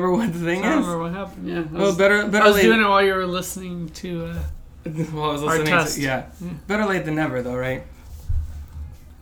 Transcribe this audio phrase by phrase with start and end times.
[0.00, 0.86] remember what the thing I don't is?
[0.86, 1.48] remember what happened.
[1.48, 1.58] Yeah.
[1.58, 2.62] I Well, was, better I was late.
[2.62, 4.26] doing it while you were listening to.
[4.26, 4.34] Uh,
[5.12, 5.96] Well, I was Our listening test.
[5.96, 6.26] to yeah.
[6.40, 6.50] Yeah.
[6.66, 7.82] Better late than never, though, right?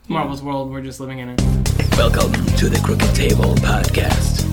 [0.07, 1.41] Marvel's world, we're just living in it.
[1.97, 4.45] Welcome to the Crooked Table Podcast,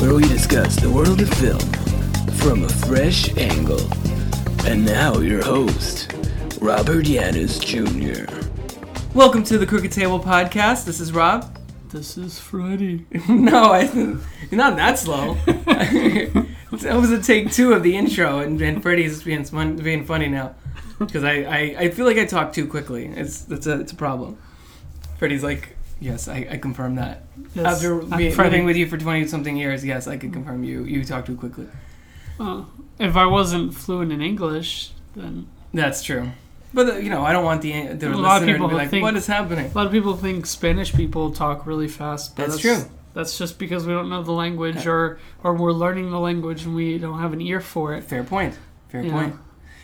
[0.00, 1.58] where we discuss the world of film
[2.38, 3.80] from a fresh angle.
[4.64, 6.12] And now, your host,
[6.60, 8.32] Robert Yaniz Jr.
[9.14, 10.84] Welcome to the Crooked Table podcast.
[10.84, 11.58] This is Rob.
[11.92, 13.04] This is Freddy.
[13.28, 14.18] no, I, you're
[14.52, 15.34] not that slow.
[15.44, 20.28] that was a take two of the intro, and, and Freddy's being fun, being funny
[20.28, 20.54] now
[20.98, 23.06] because I, I, I feel like I talk too quickly.
[23.06, 24.38] It's it's a it's a problem.
[25.18, 27.24] Freddy's like, yes, I, I confirm that.
[27.54, 30.84] Yes, After be, living with you for twenty something years, yes, I can confirm you
[30.84, 31.66] you talk too quickly.
[32.38, 36.30] Well, if I wasn't fluent in English, then That's true.
[36.74, 38.68] But uh, you know, I don't want the the A lot of listener to people
[38.68, 41.88] be like, think- "What is happening?" a lot of people think Spanish people talk really
[41.88, 42.36] fast.
[42.36, 42.78] But That's true.
[43.14, 46.74] That's just because we don't know the language, or or we're learning the language and
[46.74, 48.04] we don't have an ear for it.
[48.04, 48.58] Fair point.
[48.88, 49.12] Fair Yeah.
[49.12, 49.36] point.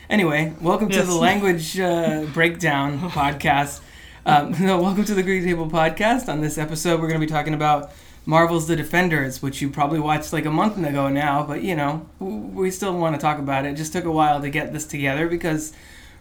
[0.09, 3.81] Anyway, welcome to the language uh, breakdown podcast.
[4.25, 6.29] Um, no, welcome to the Crooked Table podcast.
[6.33, 7.93] On this episode, we're going to be talking about
[8.25, 12.07] Marvel's The Defenders, which you probably watched like a month ago now, but you know,
[12.21, 13.73] we still want to talk about it.
[13.73, 15.75] It just took a while to get this together because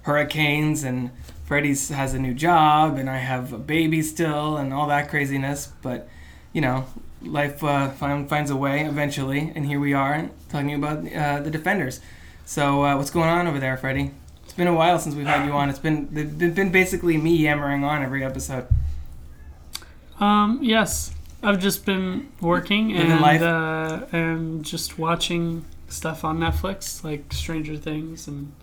[0.07, 1.11] hurricanes and
[1.43, 5.67] Freddy's has a new job and I have a baby still and all that craziness.
[5.81, 6.07] But
[6.53, 6.85] you know,
[7.21, 11.51] life uh, find, finds a way eventually, and here we are talking about uh, the
[11.51, 11.99] Defenders.
[12.45, 14.11] So uh, what's going on over there, Freddie?
[14.43, 15.69] It's been a while since we've had you on.
[15.69, 18.67] It's been they've been, basically me yammering on every episode.
[20.19, 21.13] Um, yes,
[21.43, 23.41] I've just been working Living and life.
[23.41, 28.53] uh, and just watching stuff on Netflix like Stranger Things and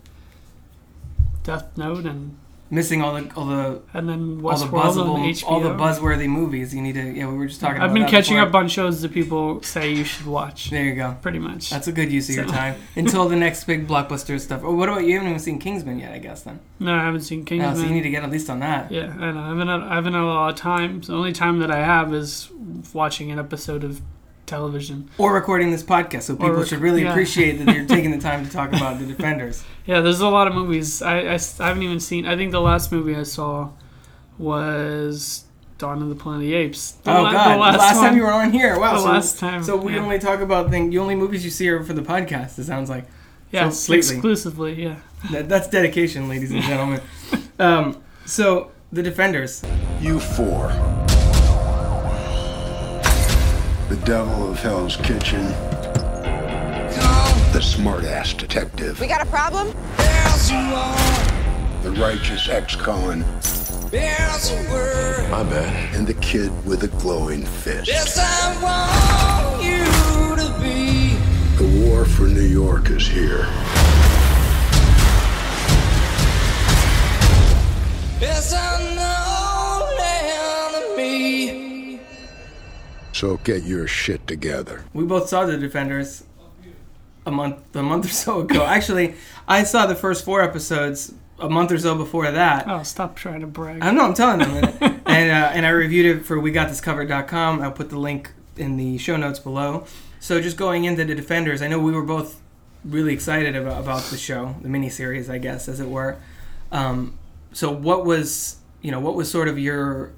[1.45, 2.37] Death Note and
[2.71, 6.73] Missing all the all the and then all the buzzable all the buzzworthy movies.
[6.73, 7.27] You need to yeah.
[7.27, 7.79] We were just talking.
[7.79, 8.47] I've been catching before.
[8.47, 10.71] up on shows that people say you should watch.
[10.71, 11.15] There you go.
[11.21, 11.69] Pretty much.
[11.69, 14.61] That's a good use of your time until the next big blockbuster stuff.
[14.63, 15.13] Oh, what about you?
[15.13, 16.41] Haven't even seen Kingsman yet, I guess.
[16.41, 17.75] Then, no, I haven't seen Kingsman.
[17.75, 18.91] so you need to get at least on that.
[18.91, 19.41] Yeah, I know.
[19.41, 21.01] I haven't had, I haven't had a lot of time.
[21.01, 22.49] The only time that I have is
[22.93, 24.01] watching an episode of
[24.45, 25.09] television.
[25.17, 27.11] Or recording this podcast, so people rec- should really yeah.
[27.11, 29.63] appreciate that you're taking the time to talk about the Defenders.
[29.85, 31.01] Yeah, there's a lot of movies.
[31.01, 32.25] I haven't even seen.
[32.25, 33.69] I think the last movie I saw
[34.37, 35.45] was
[35.77, 36.91] Dawn of the Planet of the Apes.
[36.91, 37.53] The oh la- God!
[37.55, 38.79] the last, last time you were on here.
[38.79, 38.93] Wow.
[38.93, 39.63] the so, last time.
[39.63, 39.99] so we yeah.
[39.99, 40.91] only talk about things.
[40.91, 42.57] The only movies you see are for the podcast.
[42.59, 43.05] It sounds like.
[43.51, 44.81] yes, so exclusively.
[44.81, 44.97] Yeah.
[45.31, 47.01] That, that's dedication, ladies and gentlemen.
[47.59, 49.63] um, so the Defenders.
[49.99, 51.04] You four.
[53.87, 55.45] The devil of Hell's Kitchen.
[57.53, 58.99] The smart-ass detective.
[58.99, 59.67] We got a problem?
[61.83, 63.19] The righteous ex-con.
[65.29, 65.95] My bad.
[65.95, 67.85] And the kid with a glowing fist.
[71.57, 73.47] The war for New York is here.
[83.25, 84.85] So get your shit together.
[84.93, 86.25] We both saw the Defenders
[87.25, 88.63] a month a month or so ago.
[88.63, 89.15] Actually,
[89.47, 92.67] I saw the first four episodes a month or so before that.
[92.67, 93.81] Oh, stop trying to brag.
[93.81, 97.63] I know I'm telling them, and and, uh, and I reviewed it for WeGotThisCovered.com.
[97.63, 99.87] I'll put the link in the show notes below.
[100.19, 102.39] So just going into the Defenders, I know we were both
[102.83, 106.17] really excited about about the show, the miniseries, I guess, as it were.
[106.71, 107.17] Um,
[107.53, 110.13] so what was you know what was sort of your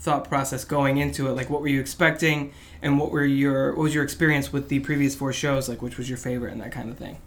[0.00, 1.32] thought process going into it?
[1.32, 4.80] Like, what were you expecting, and what were your what was your experience with the
[4.80, 5.68] previous four shows?
[5.68, 7.18] Like, which was your favorite and that kind of thing.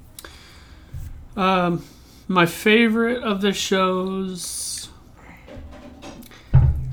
[1.35, 1.85] Um,
[2.27, 4.89] my favorite of the shows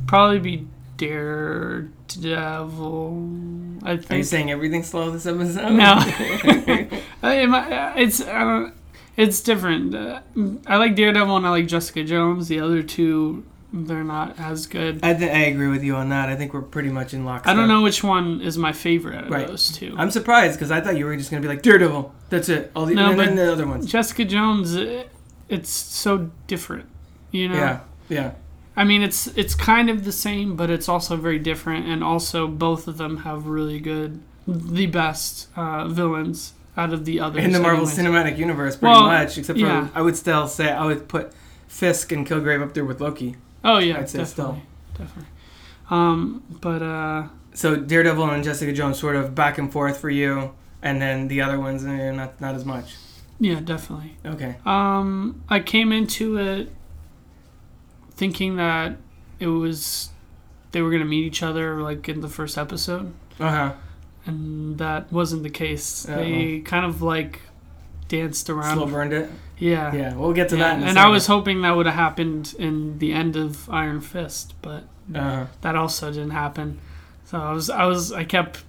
[0.07, 0.67] probably be
[0.97, 1.91] Daredevil.
[3.85, 4.11] I think.
[4.11, 5.71] Are you saying everything slow this episode?
[5.73, 5.99] No.
[7.23, 8.75] It's I don't,
[9.17, 9.95] it's different.
[9.95, 10.21] Uh,
[10.67, 12.49] I like Daredevil and I like Jessica Jones.
[12.49, 15.01] The other two, they're not as good.
[15.03, 16.29] I, th- I agree with you on that.
[16.29, 17.53] I think we're pretty much in lockstep.
[17.53, 19.47] I don't know which one is my favorite of Right.
[19.47, 19.95] those two.
[19.99, 22.15] I'm surprised because I thought you were just gonna be like Daredevil.
[22.31, 22.71] That's it.
[22.75, 23.87] All the No, and then the other ones.
[23.87, 25.11] Jessica Jones, it,
[25.49, 26.87] it's so different.
[27.31, 27.55] You know.
[27.57, 28.31] Yeah, yeah.
[28.77, 32.47] I mean, it's it's kind of the same, but it's also very different, and also
[32.47, 37.45] both of them have really good, the best uh, villains out of the others.
[37.45, 37.99] In the Marvel anyways.
[37.99, 39.37] Cinematic Universe, pretty Well, much.
[39.37, 39.89] Except for yeah.
[39.95, 41.33] I would still say I would put
[41.67, 43.37] Fisk and Kilgrave up there with Loki.
[43.65, 44.63] Oh yeah, I'd say definitely,
[44.97, 45.31] definitely.
[45.91, 50.53] Um, but uh, So Daredevil and Jessica Jones sort of back and forth for you,
[50.83, 52.97] and then the other ones eh, not not as much.
[53.41, 54.17] yeah, definitely.
[54.25, 54.57] Okay.
[54.67, 56.71] Um, I came into it
[58.13, 58.97] thinking that
[59.39, 60.11] it was
[60.73, 63.73] they were gonna meet each other like in the first episode, Uh huh.
[64.27, 66.09] and that wasn't the case.
[66.09, 66.17] Uh-oh.
[66.17, 67.41] They kind of like
[68.09, 68.77] danced around.
[68.77, 69.31] Slow burned it.
[69.59, 69.93] Yeah.
[69.95, 70.77] Yeah, we'll get to Yeah, that.
[70.79, 74.01] In a and I was hoping that would have happened in the end of Iron
[74.01, 74.85] Fist, but
[75.15, 76.79] Uh, that also didn't happen.
[77.25, 78.63] So I was, I was, I kept,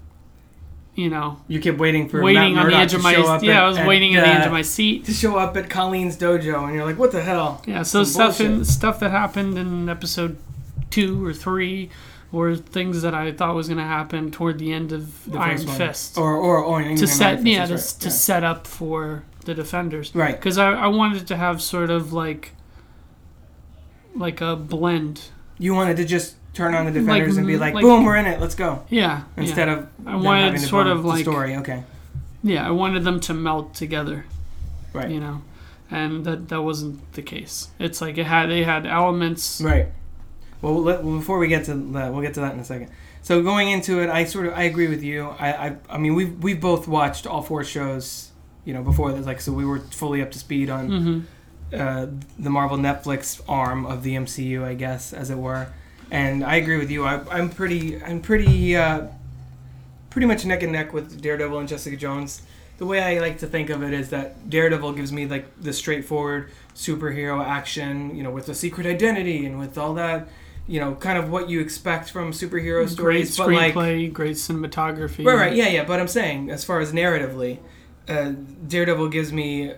[0.95, 3.67] you know, you kept waiting for waiting on the edge of my, yeah, at- I
[3.67, 5.05] was at, waiting at the edge uh, of my seat.
[5.05, 8.33] to show up at Colleen's dojo, and you're like, "What the hell?" Yeah, so Some
[8.33, 10.37] stuff in stuff that happened in episode
[10.89, 11.89] two or three,
[12.31, 15.57] or things that I thought was going to happen toward the end of The Iron.
[15.65, 20.13] Fist or or, or to set, yeah, to, that's to set up for the defenders.
[20.13, 20.35] right.
[20.35, 22.51] because I, I wanted to have sort of like
[24.15, 25.21] like a blend
[25.57, 28.25] You wanted to just turn on the defenders and be like, like- "Boom, we're in
[28.25, 28.39] it.
[28.39, 29.73] Let's go." yeah Instead yeah.
[29.75, 31.55] of I wanted sort of the like- story.
[31.57, 31.83] Okay,
[32.43, 34.25] yeah I wanted them to melt together
[34.93, 35.41] right, you know
[35.91, 39.87] and that that wasn't the case it's like it had they had elements right.
[40.61, 42.91] Well, let, well, before we get to that, we'll get to that in a second.
[43.21, 45.29] So going into it, I sort of I agree with you.
[45.39, 48.31] I I, I mean we've we've both watched all four shows,
[48.65, 51.19] you know, before this, like so we were fully up to speed on hmm
[51.73, 52.07] uh,
[52.37, 55.67] the Marvel Netflix arm of the MCU, I guess, as it were.
[56.11, 57.05] And I agree with you.
[57.05, 59.07] I, I'm pretty, I'm pretty, uh,
[60.09, 62.41] pretty much neck and neck with Daredevil and Jessica Jones.
[62.77, 65.73] The way I like to think of it is that Daredevil gives me like the
[65.73, 70.27] straightforward superhero action, you know, with a secret identity and with all that,
[70.69, 73.37] you know, kind of what you expect from superhero great stories.
[73.37, 75.83] But like, great cinematography Right, right, yeah, yeah.
[75.83, 77.57] But I'm saying, as far as narratively,
[78.07, 78.33] uh,
[78.67, 79.73] Daredevil gives me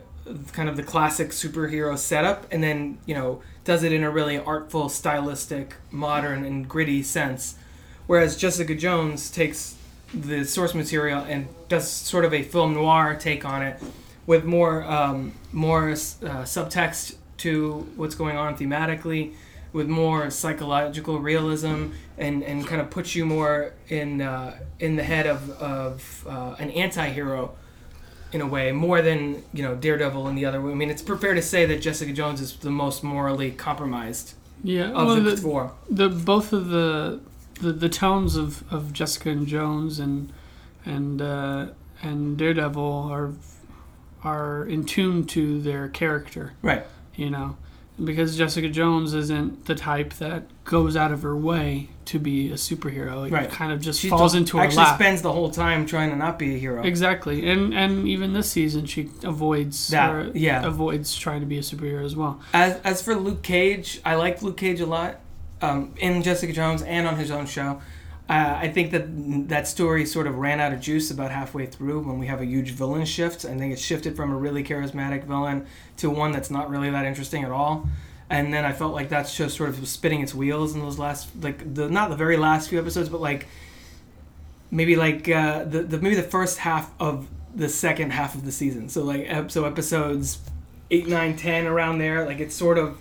[0.51, 4.37] kind of the classic superhero setup, and then you know does it in a really
[4.37, 7.55] artful, stylistic, modern, and gritty sense.
[8.05, 9.77] Whereas Jessica Jones takes
[10.13, 13.81] the source material and does sort of a film noir take on it,
[14.25, 19.33] with more um, more uh, subtext to what's going on thematically,
[19.73, 21.87] with more psychological realism,
[22.17, 26.55] and, and kind of puts you more in uh, in the head of of uh,
[26.59, 27.55] an anti-hero
[28.33, 30.59] in a way more than you know Daredevil and the other.
[30.59, 34.33] I mean, it's fair to say that Jessica Jones is the most morally compromised
[34.63, 35.71] yeah of well, the, the, four.
[35.89, 37.19] the both of the
[37.61, 40.31] the, the tones of, of Jessica and Jones and
[40.85, 41.67] and uh,
[42.01, 43.31] and Daredevil are
[44.23, 46.85] are in tune to their character, Right.
[47.15, 47.57] you know,
[48.03, 52.55] because Jessica Jones isn't the type that goes out of her way to be a
[52.55, 53.25] superhero.
[53.27, 53.49] It Right.
[53.49, 54.95] kind of just She falls into her actually lap.
[54.95, 56.83] spends the whole time trying to not be a hero.
[56.83, 60.65] Exactly, and and even this season she avoids That, yeah.
[60.65, 62.39] avoids trying to be a superhero as well.
[62.53, 65.19] As as for Luke Cage, I like Luke Cage a lot
[65.61, 67.81] um, in Jessica Jones and on his own show.
[68.31, 71.99] Uh, I think that that story sort of ran out of juice about halfway through
[71.99, 73.43] when we have a huge villain shift.
[73.43, 75.67] I think it shifted from a really charismatic villain
[75.97, 77.89] to one that's not really that interesting at all.
[78.29, 81.27] And then I felt like that show sort of spinning its wheels in those last,
[81.41, 83.47] like the not the very last few episodes, but like
[84.71, 88.51] maybe like uh, the, the maybe the first half of the second half of the
[88.53, 88.87] season.
[88.87, 90.39] So like so episodes
[90.89, 92.25] eight, nine, ten around there.
[92.25, 92.97] Like it's sort of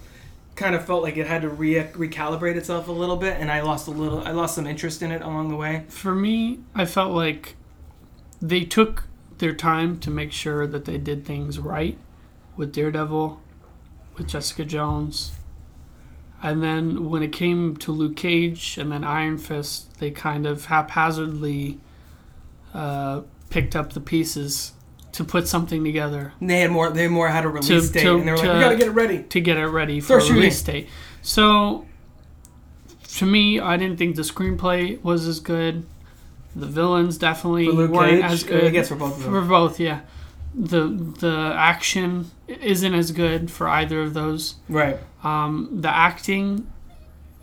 [0.61, 3.63] kind of felt like it had to re- recalibrate itself a little bit, and I
[3.63, 4.23] lost a little.
[4.23, 5.85] I lost some interest in it along the way.
[5.89, 7.57] For me, I felt like
[8.43, 9.05] they took
[9.39, 11.97] their time to make sure that they did things right
[12.57, 13.41] with Daredevil,
[14.17, 15.33] with Jessica Jones.
[16.43, 20.67] And then when it came to Luke Cage and then Iron Fist, they kind of
[20.67, 21.81] haphazardly
[22.75, 24.73] uh, picked up the pieces
[25.13, 26.91] to put something together And they had more.
[26.91, 28.87] They more had a release To- date, to- and they were like, "We gotta get
[28.89, 30.37] it ready." to get it ready for a shooting.
[30.37, 30.89] release date.
[31.23, 31.85] So,
[33.17, 35.85] to me, I didn't think the screenplay was as good.
[36.55, 38.65] The villains definitely weren't Cage, as good.
[38.65, 39.33] I guess for both of them.
[39.33, 40.01] For both, yeah.
[40.55, 40.89] The
[41.21, 44.57] the action isn't as good for either of those.
[44.69, 44.99] Right.
[45.23, 46.67] Um, the acting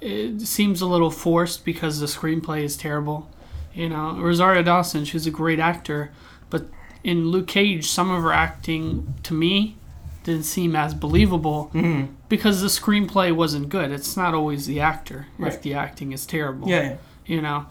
[0.01, 3.29] it seems a little forced because the screenplay is terrible.
[3.73, 6.11] You know, Rosario Dawson, she's a great actor,
[6.49, 6.67] but
[7.07, 9.77] in Luke Cage, some of her acting to me
[10.25, 13.89] didn't seem as believable hmm because the screenplay wasn't good.
[13.89, 16.67] It's not always the actor if the acting is terrible.
[16.67, 16.95] Yeah, yeah.
[17.25, 17.65] You know.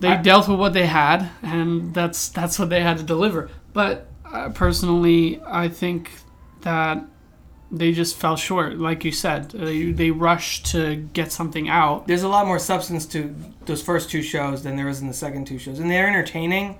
[0.00, 3.48] They I- dealt with what they had, and that's that's what they had to deliver.
[3.72, 6.10] But uh, personally, I think
[6.60, 7.02] that
[7.70, 8.76] they just fell short.
[8.78, 12.06] Like you said, they they rushed to get something out.
[12.06, 15.14] There's a lot more substance to those first two shows than there is in the
[15.14, 16.76] second two shows, and they're entertaining.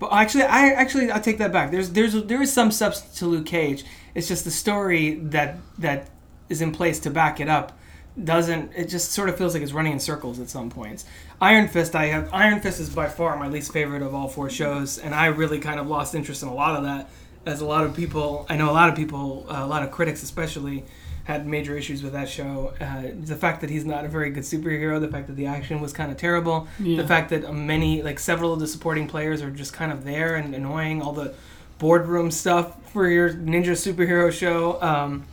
[0.00, 1.70] But actually, I actually I take that back.
[1.70, 3.84] There's there's there is some substance to Luke Cage.
[4.14, 6.08] It's just the story that that
[6.48, 7.78] is in place to back it up
[8.24, 8.72] doesn't.
[8.74, 11.04] It just sort of feels like it's running in circles at some points.
[11.38, 14.48] Iron Fist, I have Iron Fist is by far my least favorite of all four
[14.48, 17.10] shows, and I really kind of lost interest in a lot of that.
[17.44, 19.90] As a lot of people, I know a lot of people, uh, a lot of
[19.90, 20.84] critics especially,
[21.24, 22.72] had major issues with that show.
[22.80, 25.80] Uh, the fact that he's not a very good superhero, the fact that the action
[25.80, 27.00] was kind of terrible, Yeah.
[27.02, 30.34] the fact that many, like several of the supporting players, are just kind of there
[30.36, 31.02] and annoying.
[31.02, 31.34] All the
[31.78, 34.80] boardroom stuff for your ninja superhero show.
[34.82, 35.24] Um,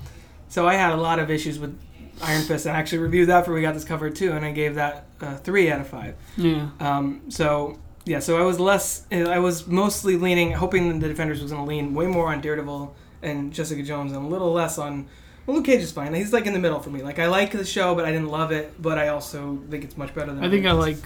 [0.50, 1.78] so I had a lot of issues with
[2.22, 2.66] Iron Fist.
[2.68, 5.38] I actually reviewed that for We Got This Covered too, and I gave that uh,
[5.38, 6.16] three out of five.
[6.38, 6.70] yeah.
[6.80, 9.06] Um, so yeah, so I was less.
[9.12, 12.40] I was mostly leaning, hoping that the defenders was going to lean way more on
[12.42, 15.08] Daredevil and Jessica Jones, and a little less on.
[15.48, 16.14] Well, Luke Cage is fine.
[16.14, 17.02] He's like in the middle for me.
[17.02, 18.80] Like I like the show, but I didn't love it.
[18.80, 20.44] But I also think it's much better than.
[20.44, 21.00] I think I like.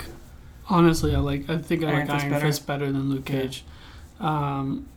[0.68, 1.50] Honestly, I like.
[1.50, 2.46] I think I Iron like Fist Iron better?
[2.48, 3.26] Fist better than Luke.
[3.26, 3.64] Cage.
[4.20, 4.88] Um,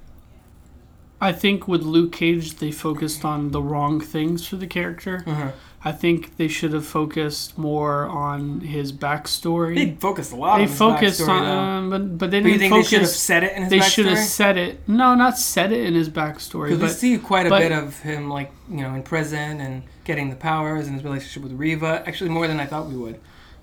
[1.21, 5.23] I think with Luke Cage, they focused on the wrong things for the character.
[5.27, 5.53] Uh-huh.
[5.87, 9.75] I think they should have focused more on his backstory.
[9.77, 10.57] They focused a lot.
[10.57, 13.01] They on his focused backstory, on, um, but but they But didn't think they should
[13.01, 13.21] have focus.
[13.21, 14.27] said it in his They should have backstory?
[14.29, 14.89] said it.
[14.89, 17.99] No, not said it in his backstory, Because we see quite a but- bit of
[18.01, 22.03] him, like you know, in prison and getting the powers and his relationship with Reva.
[22.07, 23.21] Actually, more than I thought we would.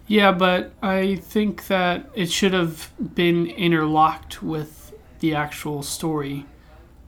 [0.08, 6.46] Yeah, but I think that it should have been interlocked with the actual story.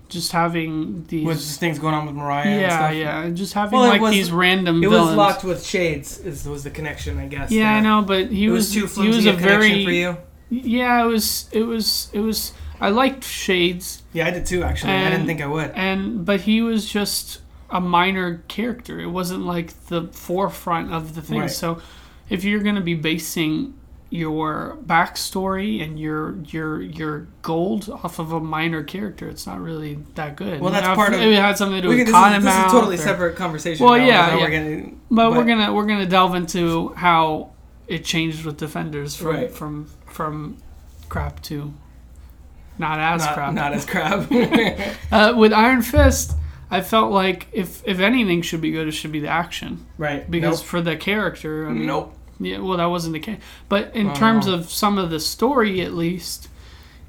[0.10, 1.26] Just having these.
[1.26, 2.46] With things going on with Mariah.
[2.48, 3.30] and yeah, yeah.
[3.32, 5.08] Just having Well, like was- these random It villains.
[5.10, 6.20] was locked with shades.
[6.20, 7.52] Is was the connection, I guess.
[7.52, 10.18] yeah, I know, but he was, was too he was a a very for you.
[10.50, 11.04] yeah.
[11.04, 12.54] It was it was it was.
[12.82, 14.62] I liked Shades, Yeah, I did too.
[14.64, 15.72] Actually, I didn't think I would.
[15.72, 19.00] and but he was just a minor character.
[19.00, 21.40] It wasn't like the forefront of the thing.
[21.42, 21.50] Right.
[21.50, 21.82] So,
[22.30, 23.74] if you're going to be basing
[24.14, 29.96] your backstory and your your your gold off of a minor character, it's not really
[30.14, 30.62] that good.
[30.62, 32.46] Well, that's Now, if part of- It had something to do with can, this, is,
[32.46, 33.84] this is totally or- separate conversation.
[33.84, 34.36] Well, yeah, yeah.
[34.36, 37.54] We're getting, But, we're gonna we're gonna delve into how
[37.88, 39.52] it changed with defenders from Right.
[39.52, 40.58] from from
[41.10, 41.74] crap to
[42.78, 43.54] not as not, crap.
[43.56, 44.30] not as crap.
[45.12, 46.34] Uh, with Iron Fist,
[46.70, 50.30] I felt like if if anything should be good, it should be the action right.
[50.30, 50.68] because nope.
[50.68, 52.16] for the character, I mean, nope.
[52.40, 53.40] Yeah, well, that wasn't the case.
[53.70, 56.50] But in Oh, terms of some of the story, at least,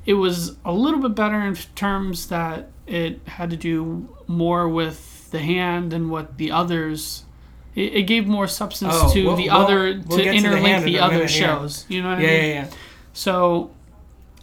[0.06, 5.30] it was a little bit better in terms that it had to do more with
[5.30, 7.24] the hand and what the others.
[7.74, 10.36] It, it gave more substance Oh, to we'll- the we'll- other we'll to to the
[10.36, 11.28] interlink the, other here.
[11.28, 11.86] shows.
[11.88, 12.40] You know what Yeah, I mean?
[12.50, 12.68] yeah, yeah.
[13.12, 13.70] So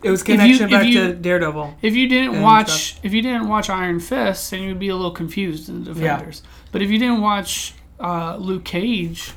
[0.04, 1.76] It was If you- connection if back you- to Daredevil.
[1.84, 5.12] if you didn't watch if you didn't watch Iron Fist, then you'd be a little
[5.12, 6.14] confused in the Yeah.
[6.16, 6.42] Defenders.
[6.72, 9.34] But if you didn't watch uh, Luke Cage,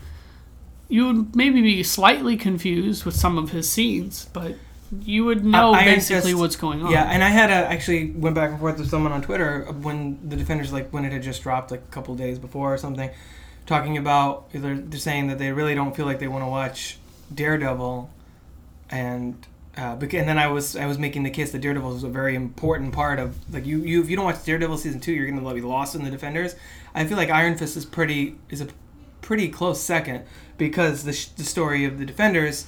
[0.89, 4.55] you would maybe be slightly confused with some of his scenes, but
[5.03, 6.91] you would know Uh, basically Fist- what's going on.
[6.93, 10.19] Yeah, and I had a, actually went back and forth with someone on Twitter when
[10.29, 13.11] the Defenders, like when it had just dropped, like a couple days before or something,
[13.67, 16.99] talking about they're, they're saying that they really don't feel like they want to watch
[17.35, 18.11] Daredevil,
[18.91, 22.05] and uh, bec- and then I was I was making the case that Daredevil was
[22.05, 25.13] a very important part of like you you if you don't watch Daredevil season two,
[25.13, 26.55] you're gonna be lost in the Defenders.
[26.95, 28.69] I feel like Iron Fist is pretty is a
[29.23, 30.25] pretty close second
[30.59, 32.67] because the, sh- the story of the Defenders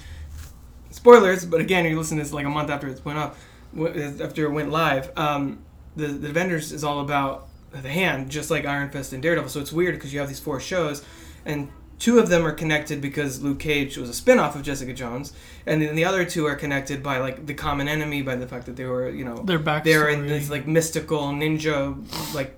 [0.90, 3.36] spoilers, but again, you listen to this like a month after it's went up,
[3.78, 5.10] after it went live.
[5.18, 5.58] Um,
[5.94, 9.50] the the Defenders is all about the hand, just like Iron Fist and Daredevil.
[9.50, 11.04] So it's weird because you have these four shows,
[11.44, 15.32] and two of them are connected because Luke Cage was a spin-off of Jessica Jones,
[15.66, 18.66] and then the other two are connected by like the common enemy by the fact
[18.66, 21.94] that they were you know they're back they're in this like mystical ninja
[22.34, 22.54] like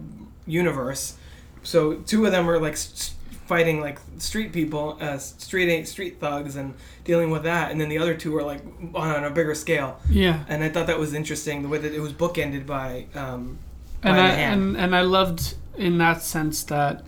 [0.47, 1.17] universe.
[1.63, 3.15] So two of them are like s-
[3.49, 6.75] fighting like street people, uh, street street thugs, and
[7.05, 8.63] dealing with that, and then the other two are like
[8.95, 9.99] on a bigger scale.
[10.09, 10.45] yeah.
[10.49, 13.07] And I thought that was interesting the way that it was bookended by.
[13.15, 13.59] Um,
[14.03, 17.03] by and I and, and I loved in that sense that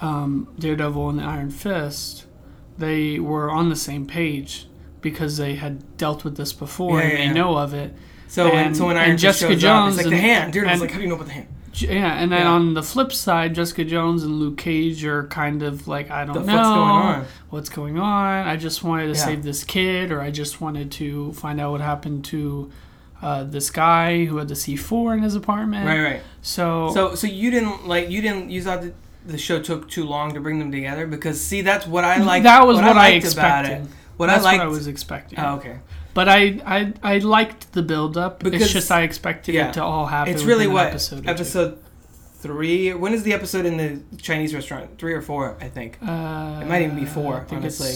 [0.00, 2.24] um, Daredevil and the Iron Fist
[2.78, 4.66] they were on the same page
[5.00, 7.32] because they had dealt with this before Yeah, and yeah, they yeah.
[7.32, 7.94] know of it.
[8.28, 10.52] so when, and- so when and Fist Jessica up, Jones it's like the hand.
[10.52, 11.48] Daredevil's and- like, how do you know about the hand?
[11.76, 12.50] Yeah, and then Yeah.
[12.52, 16.34] on the flip side, Jessica Jones and Luke Cage are kind of like I don't
[16.34, 17.24] The know fuck's going on?
[17.50, 18.46] what's going on.
[18.48, 19.24] I just wanted to Yeah.
[19.24, 22.70] save this kid, or I just wanted to find out what happened to
[23.22, 25.86] uh, this guy who had the C4 in his apartment.
[25.86, 26.22] Right, right.
[26.42, 28.94] So, So so you didn't like you didn't you thought that
[29.26, 32.42] the show took too long to bring them together because see that's what I like.
[32.44, 33.72] that was what, I, liked expected.
[33.72, 33.90] about it.
[34.18, 34.58] What That's I liked.
[34.60, 35.38] what I was expecting.
[35.38, 35.76] oh, okay.
[36.16, 36.40] But I,
[36.76, 36.78] I
[37.14, 38.40] I liked the build up.
[38.40, 39.68] Because- It's just I expected yeah.
[39.68, 40.32] it to all happen.
[40.32, 41.28] It's really what episode.
[41.28, 41.78] episode
[42.44, 42.94] three.
[42.94, 43.90] When is the episode in the
[44.28, 44.98] Chinese restaurant?
[44.98, 45.98] Three or four, I think.
[46.02, 47.94] Uh, It might even be four, I think honestly.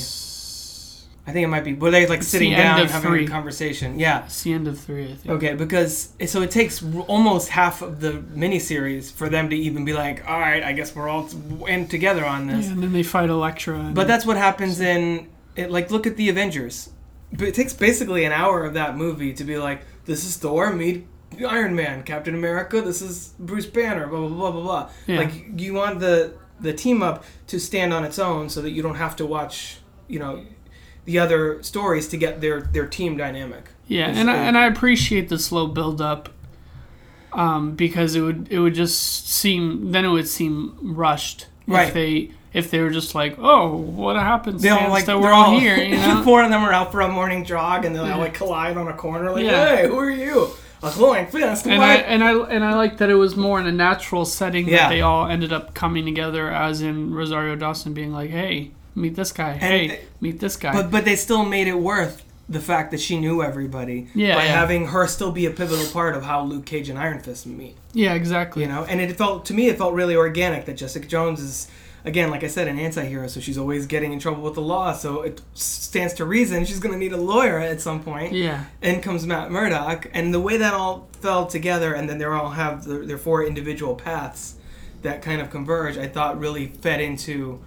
[1.27, 1.75] I think it might be.
[1.75, 3.25] Were they like sitting the down having three.
[3.27, 3.99] a conversation?
[3.99, 4.25] Yeah.
[4.27, 5.12] it's the end of three.
[5.12, 5.31] I think.
[5.37, 9.93] Okay, because so it takes almost half of the miniseries for them to even be
[9.93, 11.29] like, all right, I guess we're all
[11.67, 12.67] in together on this.
[12.67, 13.93] Yeah, and then they fight Elektra.
[13.95, 15.71] But that's what happens in it.
[15.71, 16.91] Like, look at the Avengers.
[17.33, 20.73] But it takes basically an hour of that movie to be like, this is Thor,
[20.73, 21.07] meet
[21.49, 22.81] Iron Man, Captain America.
[22.83, 24.07] This is Bruce Banner.
[24.09, 24.91] Blah blah blah blah blah.
[25.07, 25.19] Yeah.
[25.21, 28.83] Like, you want the the team up to stand on its own, so that you
[28.83, 30.45] don't have to watch, you know,
[31.07, 33.69] the other stories to get their their team dynamic.
[33.87, 36.29] Yeah, It's- and I, and I appreciate the slow build up,
[37.33, 41.89] um, because it would it would just seem then it would seem rushed Right.
[41.89, 45.33] if they if they were just like oh what happened They all like that we're
[45.33, 48.00] all here you know four of them are out for a morning jog, and they
[48.00, 48.16] Yeah.
[48.16, 49.30] like collide on a corner.
[49.30, 49.76] Like, Yeah.
[49.76, 50.49] hey, who are you?
[50.83, 51.66] A glowing fist.
[51.66, 54.66] and I and I and I like that it was more in a natural setting
[54.66, 54.76] Yeah.
[54.78, 59.14] that they all ended up coming together as in Rosario Dawson being like hey meet
[59.14, 62.90] this guy hey meet this guy But but they still made it worth the fact
[62.90, 64.52] that she knew everybody Yeah, by yeah.
[64.59, 67.76] having her still be a pivotal part of how Luke Cage and Iron Fist meet.
[67.92, 71.07] yeah exactly You know, and it felt to me it felt really organic that Jessica
[71.07, 71.69] Jones is
[72.04, 74.92] again, like I said, an anti-hero, so she's always getting in trouble with the law.
[74.92, 78.33] So it stands to reason she's going to need a lawyer at some point.
[78.33, 82.25] yeah In comes Matt Murdock, and the way that all fell together, and then they
[82.25, 84.57] all have their, their four individual paths
[85.02, 85.97] that kind of converge.
[85.97, 87.61] I thought really fed into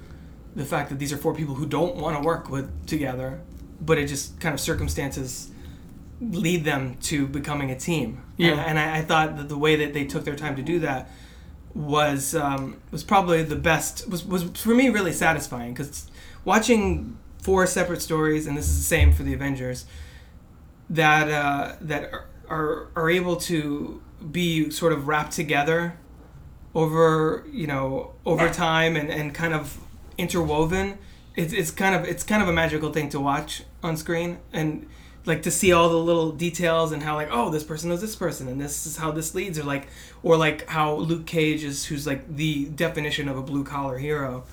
[0.55, 3.41] the fact that these are four people who don't want to work with together,
[3.81, 5.49] but it just kind of circumstances
[6.21, 8.21] lead them to becoming a team.
[8.37, 8.51] Yeah.
[8.51, 10.79] And, and I, I thought that the way that they took their time to do
[10.79, 11.09] that
[11.75, 14.09] was um, was probably the best.
[14.09, 16.09] Was was for me really satisfying because
[16.45, 19.85] watching four separate stories, and this is the same for the Avengers,
[20.89, 24.01] that uh, that are, are are able to
[24.31, 25.97] be sort of wrapped together
[26.75, 29.77] over you know over time and, and kind of
[30.17, 30.97] interwoven
[31.35, 34.87] it's, it's kind of it's kind of a magical thing to watch on screen and
[35.25, 38.15] like to see all the little details and how like oh this person knows this
[38.15, 39.87] person and this is how this leads or like
[40.21, 44.43] or like how Luke Cage is who's like the definition of a blue collar hero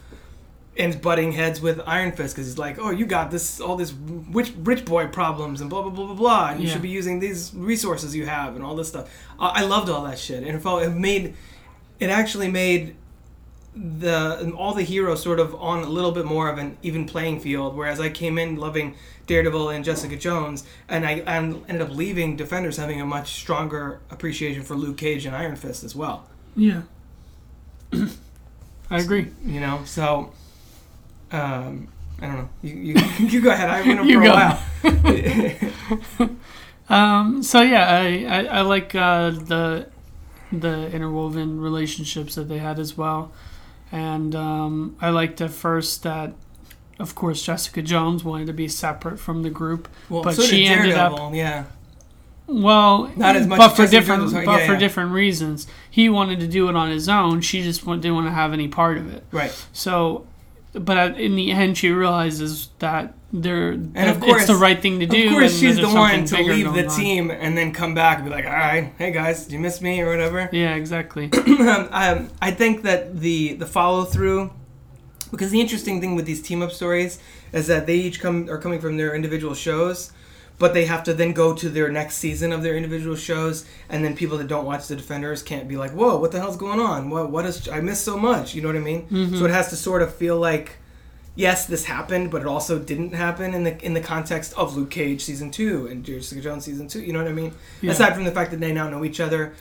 [0.78, 3.92] and butting heads with Iron Fist because he's like, "Oh, you got this, all this
[3.92, 6.72] rich, rich boy problems, and blah blah blah blah blah, and you Yeah.
[6.74, 10.04] should be using these resources you have, and all this stuff." I, I loved all
[10.04, 11.34] that shit, and it felt it made,
[11.98, 12.94] it actually made
[13.74, 17.40] the all the heroes sort of on a little bit more of an even playing
[17.40, 17.76] field.
[17.76, 18.94] Whereas I came in loving
[19.26, 24.00] Daredevil and Jessica Jones, and I and ended up leaving Defenders having a much stronger
[24.10, 26.26] appreciation for Luke Cage and Iron Fist as well.
[26.56, 26.82] yeah
[28.90, 30.32] I agree You know, so
[31.30, 31.86] um,
[32.20, 32.48] I don't know.
[32.62, 32.94] You, you,
[33.28, 33.70] you go ahead.
[33.70, 34.58] I went for a while.
[36.88, 39.86] Um, so yeah, I, I, I like uh, the
[40.50, 43.30] the interwoven relationships that they had as well,
[43.92, 46.32] and um, I liked at first that,
[46.98, 50.66] of course, Jessica Jones wanted to be separate from the group, Well, but so she
[50.66, 51.64] ended up yeah.
[52.46, 54.78] well, Not as much but for different was- but yeah, for yeah.
[54.78, 55.66] different reasons.
[55.90, 57.40] He wanted to do it on his own.
[57.40, 59.24] She just didn't want to have any part of it.
[59.32, 59.52] Right.
[59.72, 60.26] So,
[60.72, 65.06] but in the end, she realizes that they're that course- it's the right thing to
[65.06, 65.26] do.
[65.26, 66.96] Of course, and she's the one to leave the on.
[66.96, 69.80] team and then come back and be like, "All right, hey guys, did you miss
[69.80, 71.30] me or whatever?" Yeah, exactly.
[71.34, 74.52] um, I think that the the follow through,
[75.30, 77.18] because the interesting thing with these team up stories
[77.52, 80.12] is that they each come are coming from their individual shows,
[80.60, 84.04] but they have to then go to their next season of their individual shows, and
[84.04, 86.78] then people that don't watch the Defenders can't be like, "Whoa, what the hell's going
[86.78, 87.10] on?
[87.10, 89.02] What what is I missed so much?" You know what I mean?
[89.08, 89.36] Mm-hmm.
[89.38, 90.76] So it has to sort of feel like.
[91.36, 94.90] Yes, this happened, but it also didn't happen in the in the context of Luke
[94.90, 97.00] Cage season two and Jessica Jones season two.
[97.00, 97.52] You know what I mean?
[97.80, 97.92] Yeah.
[97.92, 99.54] Aside from the fact that they now know each other,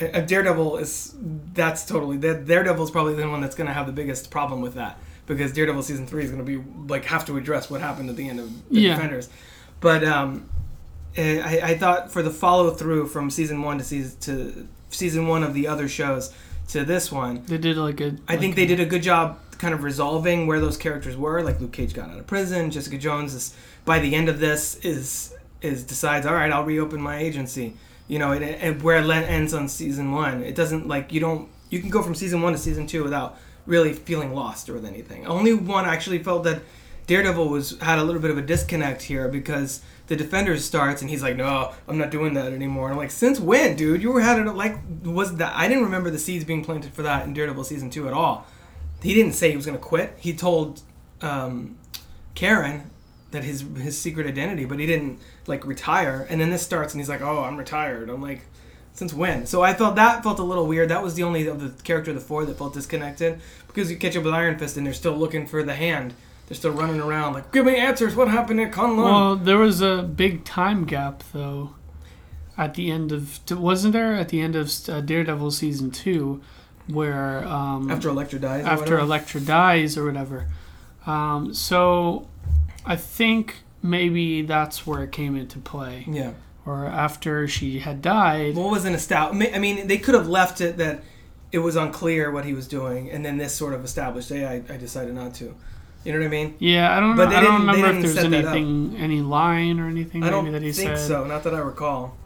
[0.00, 1.14] a Daredevil is
[1.52, 4.60] that's totally that Daredevil is probably the one that's going to have the biggest problem
[4.62, 7.80] with that because Daredevil season three is going to be like have to address what
[7.80, 8.94] happened at the end of the Yeah.
[8.94, 9.28] Defenders.
[9.82, 10.48] But um,
[11.16, 15.26] eh, I, I thought for the follow through from season one to season to season
[15.26, 16.32] one of the other shows
[16.68, 18.16] to this one, They did like a.
[18.26, 21.42] I think they did a good job kind of resolving where those characters were.
[21.42, 22.70] Like Luke Cage got out of prison.
[22.70, 27.00] Jessica Jones is by the end of this is is decides, all right, I'll reopen
[27.00, 27.76] my agency.
[28.08, 31.48] You know, and, and where it ends on season one, it doesn't like you don't
[31.70, 34.84] you can go from season one to season two without really feeling lost or with
[34.84, 35.26] anything.
[35.26, 36.62] Only one actually felt that
[37.06, 41.10] Daredevil was had a little bit of a disconnect here because the Defenders starts and
[41.10, 42.86] he's like, no, I'm not doing that anymore.
[42.86, 44.02] And I'm like, since when, dude?
[44.02, 45.52] You were had it like was that?
[45.56, 48.46] I didn't remember the seeds being planted for that in Daredevil season two at all.
[49.02, 50.14] He didn't say he was gonna quit.
[50.18, 50.82] He told
[51.20, 51.76] um,
[52.34, 52.90] Karen
[53.32, 56.26] that his his secret identity, but he didn't like retire.
[56.30, 58.10] And then this starts and he's like, oh, I'm retired.
[58.10, 58.42] I'm like.
[58.94, 59.46] Since when?
[59.46, 60.90] So I felt that felt a little weird.
[60.90, 63.96] That was the only of the character of the four that felt disconnected because you
[63.96, 66.12] catch up with Iron Fist and they're still looking for the hand.
[66.52, 68.14] They're still running around like, give me answers.
[68.14, 69.04] What happened at Kunlun?
[69.04, 71.76] Well, there was a big time gap though.
[72.58, 76.42] At the end of wasn't there at the end of uh, Daredevil season two,
[76.88, 78.66] where um, after Elektra dies.
[78.66, 78.98] or after.
[78.98, 80.46] Elektra dies or whatever.
[81.06, 82.28] Um, so
[82.84, 86.04] I think maybe that's where it came into play.
[86.06, 86.32] yeah.
[86.66, 88.56] Or after she had died.
[88.56, 89.54] What was an established?
[89.54, 91.02] I mean, they could have left it that
[91.50, 94.28] it was unclear what he was doing, and then this sort of established.
[94.28, 95.54] Hey, I, I decided not to.
[96.04, 96.54] You know what I mean?
[96.58, 97.36] Yeah, I don't But know.
[97.36, 98.54] I don't remember if there's set that up.
[98.54, 101.24] anything, any line or anything I don't that he think said so.
[101.24, 102.16] Not that I recall.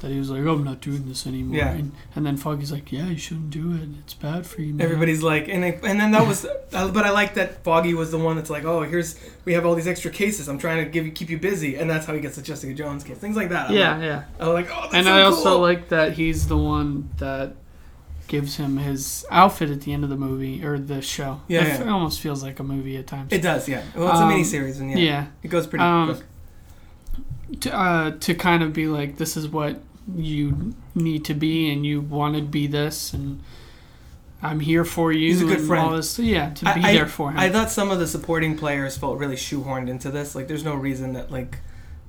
[0.00, 1.70] that he was like, "Oh, I'm not doing this anymore." Yeah.
[1.72, 3.88] And, and then Foggy's like, "Yeah, you shouldn't do it.
[4.00, 4.80] It's bad for you." Man.
[4.84, 8.10] Everybody's like, and they, and then that was, uh, but I like that Foggy was
[8.10, 10.48] the one that's like, oh, here's we have all these extra cases.
[10.48, 12.74] I'm trying to give you keep you busy, and that's how he gets the Jessica
[12.74, 13.18] Jones case.
[13.18, 13.68] Things like that.
[13.70, 14.22] I'm Yeah, like, yeah.
[14.40, 17.54] I was like, oh, that's And so I also like that he's the one that
[18.28, 21.40] gives him his outfit at the end of the movie or the show.
[21.48, 21.92] Yeah, it, yeah.
[21.92, 23.32] almost feels like a movie at times.
[23.32, 23.82] It does, yeah.
[23.94, 25.26] Well, it's a Um, mini series, and yeah, yeah.
[25.42, 27.60] it goes pretty Um, quick.
[27.60, 29.80] to, uh, to kind of be like, this is what
[30.16, 33.40] you need to be, and you want to be this, and
[34.42, 35.28] I'm here for you.
[35.28, 35.94] He's a good friend.
[35.96, 37.38] This, yeah, to I- be I- there for him.
[37.38, 40.34] I thought some of the supporting players felt really shoehorned into this.
[40.34, 41.58] Like, there's no reason that like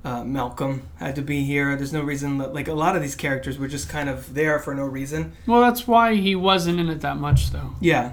[0.04, 1.74] uh, Malcolm had to be here.
[1.76, 4.58] There's no reason that like a lot of these characters were just kind of there
[4.58, 5.32] for no reason.
[5.46, 7.74] well, that's why he wasn't in it that much, though.
[7.80, 8.12] Yeah.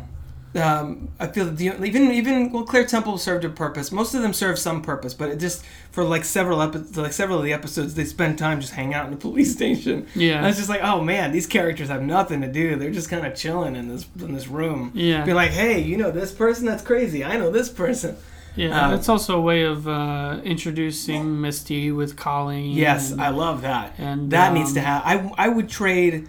[0.54, 3.90] Um, I feel that the, even even well, Claire Temple served a purpose.
[3.90, 7.38] Most of them serve some purpose, but it just for like several epi- like several
[7.38, 10.08] of the episodes, they spend time just hanging out in the police station.
[10.14, 10.40] Yeah.
[10.40, 12.76] And it's just like, oh man, these characters have nothing to do.
[12.76, 14.92] They're just kind of chilling in this in this room.
[14.94, 15.24] Yeah.
[15.24, 16.66] Be like, hey, you know this person?
[16.66, 17.24] That's crazy.
[17.24, 18.18] I know this person.
[18.56, 22.76] Yeah, Um, that's also a way of uh, introducing Misty with Colleen.
[22.78, 23.94] Yes, and- I love that.
[23.98, 25.02] and, that needs to um, have.
[25.06, 26.28] I I would trade,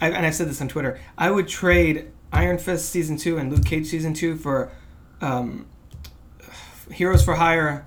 [0.00, 1.00] I, and I've said this on Twitter.
[1.16, 4.72] I would trade Iron Fist season two and Luke Cage season two for
[5.20, 5.66] um,
[6.92, 7.86] Heroes for Hire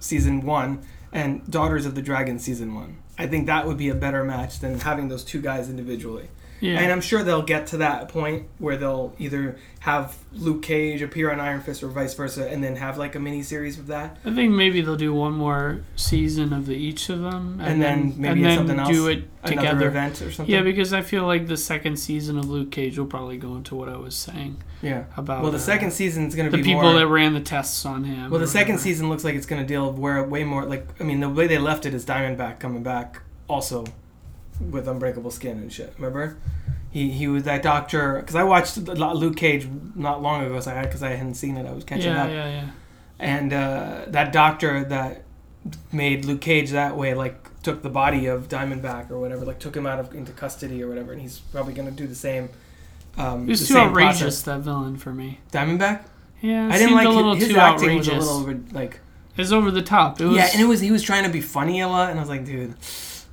[0.00, 0.82] season one
[1.12, 2.98] and Daughters of the Dragon season one.
[3.18, 6.28] I think that would be a better match than having those two guys individually.
[6.60, 6.80] Yeah.
[6.80, 11.30] And I'm sure they'll get to that point where they'll either have Luke Cage appear
[11.30, 14.18] on Iron Fist or vice versa, and then have like a mini series of that.
[14.24, 18.14] I think maybe they'll do one more season of the each of them, And then
[18.16, 19.88] maybe and then something else, do it Another together.
[19.88, 20.52] event or something.
[20.52, 23.76] Yeah, because I feel like the second season of Luke Cage will probably go into
[23.76, 25.04] what I was saying yeah.
[25.16, 25.42] about.
[25.42, 26.94] Well, the uh, second is going to be the people more.
[26.94, 28.30] that ran the tests on him.
[28.30, 28.82] well, the second whatever.
[28.82, 31.28] season looks like it's going to deal with where way more like I mean the
[31.28, 33.84] way they left it is Diamondback coming back also
[34.60, 35.92] with unbreakable skin and shit.
[35.96, 36.36] Remember?
[36.90, 40.82] He, he was that doctor because I watched Luke Cage not long ago because I
[40.82, 42.50] because I hadn't seen it I was catching Yeah, up yeah, yeah.
[42.62, 42.68] yeah.
[43.18, 45.24] and uh, that doctor that
[45.92, 49.76] made Luke Cage that way like took the body of Diamondback or whatever like took
[49.76, 52.48] him out of into custody or whatever and he's probably going to do the same.
[53.18, 54.42] Um, It was the too same outrageous process.
[54.42, 55.40] that villain for me.
[55.52, 56.04] Diamondback.
[56.40, 58.14] Yeah, I didn't like a little his, his too acting outrageous.
[58.14, 59.00] was a little over- like
[59.36, 60.20] It was over the top.
[60.20, 60.36] It was.
[60.36, 62.30] yeah, and it was he was trying to be funny a lot, and I was
[62.30, 62.74] like, dude,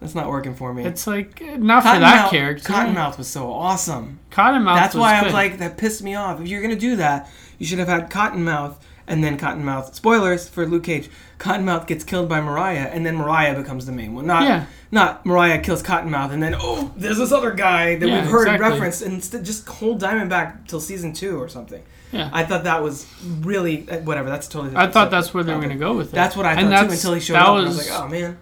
[0.05, 0.83] that's not working for me.
[0.85, 2.71] It's like not for that character.
[2.71, 4.19] Cottonmouth was so awesome.
[4.31, 4.75] Cottonmouth.
[4.75, 5.25] That's was why I good.
[5.25, 6.39] was like, that pissed me off.
[6.41, 8.75] If you're gonna do that, you should have had Cottonmouth
[9.07, 9.93] and then Cottonmouth.
[9.93, 11.09] Spoilers for Luke Cage.
[11.37, 14.25] Cottonmouth gets killed by Mariah, and then Mariah becomes the main one.
[14.25, 14.65] Not Yeah.
[14.91, 18.47] not Mariah kills Cottonmouth, and then oh, there's this other guy that Yeah, we've heard
[18.47, 18.69] exactly.
[18.71, 21.83] referenced, and instead just hold Diamondback till season two or something.
[22.11, 22.29] Yeah.
[22.31, 23.05] I thought that was
[23.41, 24.29] really uh, whatever.
[24.29, 24.75] That's totally.
[24.75, 26.15] I thought that's where they were going to go with it.
[26.15, 27.57] That's what I thought too until he showed that up.
[27.57, 28.37] and I Was, was like, oh man.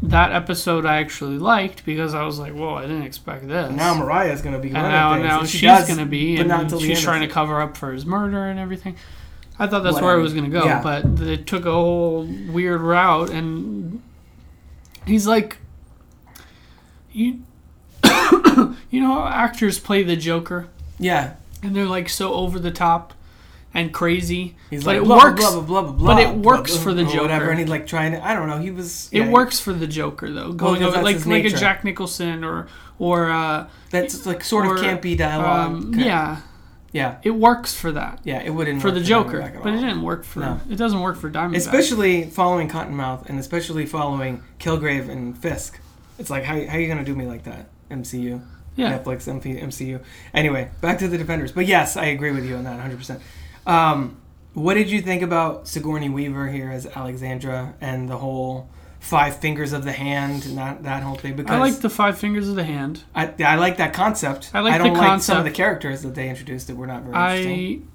[0.00, 3.72] That episode I actually liked because I was like, whoa, I didn't expect this.
[3.72, 6.48] Now Mariah's gonna be and now, things, now and she's does, to be, but and
[6.48, 8.94] not until she's trying to cover up for his murder and everything.
[9.58, 10.82] I thought that's where it was going to go, Yeah.
[10.82, 14.00] but they took a whole weird route, and
[15.04, 15.58] he's like,
[17.10, 17.42] you,
[18.04, 23.14] you know, how actors play the Joker, Yeah, and they're like so over the top
[23.74, 25.40] and crazy, he's but like it blah, works.
[25.40, 26.14] blah blah blah blah blah.
[26.16, 27.50] but it works blah, for the or Whatever, Joker.
[27.50, 28.26] and he's like trying to.
[28.26, 28.58] I don't know.
[28.58, 29.08] He was.
[29.12, 31.50] It works for the Joker though, going because over like like a.
[31.50, 32.66] Jack Nicholson or
[32.98, 35.70] or uh, That's like sort or, of campy dialogue.
[35.70, 36.40] um, yeah,
[36.92, 38.40] yeah, it works for that yeah.
[38.42, 40.60] It wouldn't for work the Joker, but it didn't work for No.
[40.70, 41.56] it doesn't work for Diamondback.
[41.56, 45.78] Especially following Cottonmouth, and especially following Kilgrave and Fisk.
[46.18, 47.66] It's like how how are you gonna do me like that?
[47.90, 48.40] MCU.
[48.76, 50.00] yeah, Netflix, MCU.
[50.34, 51.52] Anyway, back to the Defenders.
[51.52, 53.20] But yes, I agree with you on that 100%.
[53.68, 54.16] Um,
[54.54, 59.72] what did you think about Sigourney Weaver here as Alexandra and the whole five fingers
[59.72, 61.36] of the hand and that, that whole thing?
[61.36, 63.04] Because I like the five fingers of the hand.
[63.14, 64.50] I, I like that concept.
[64.54, 66.86] I like I don't the like some of the characters that they introduced that were
[66.86, 67.92] not very interesting.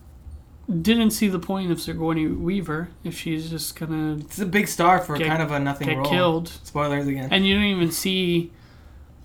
[0.69, 4.69] I didn't see the point of Sigourney Weaver if she's just gonna It's a big
[4.69, 6.05] star for Get- kind of a nothing get role.
[6.05, 7.27] killed, Spoilers again.
[7.31, 8.51] and you don't even see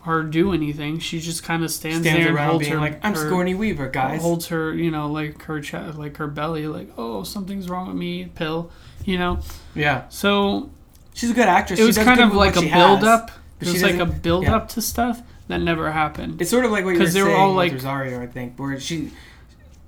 [0.09, 0.99] her do anything.
[0.99, 3.21] She just kind of stands, Stands there and around holds being her like, I'm her,
[3.23, 4.21] Sigourney Weaver, guys.
[4.21, 7.97] holds her, you know, like her chest, like her belly, like oh something's wrong with
[7.97, 8.71] me, pill,
[9.05, 9.39] you know.
[9.75, 10.09] yeah.
[10.09, 10.71] So
[11.15, 11.81] She's a good actress.
[11.81, 12.85] it was kind of like a she has.
[13.01, 13.31] build up.
[13.61, 14.57] It was like a build yeah.
[14.57, 16.41] up to stuff that never happened.
[16.41, 18.23] It's sort of like what you were 'Cause they were saying all with like- Rosario,
[18.23, 19.11] I think, where she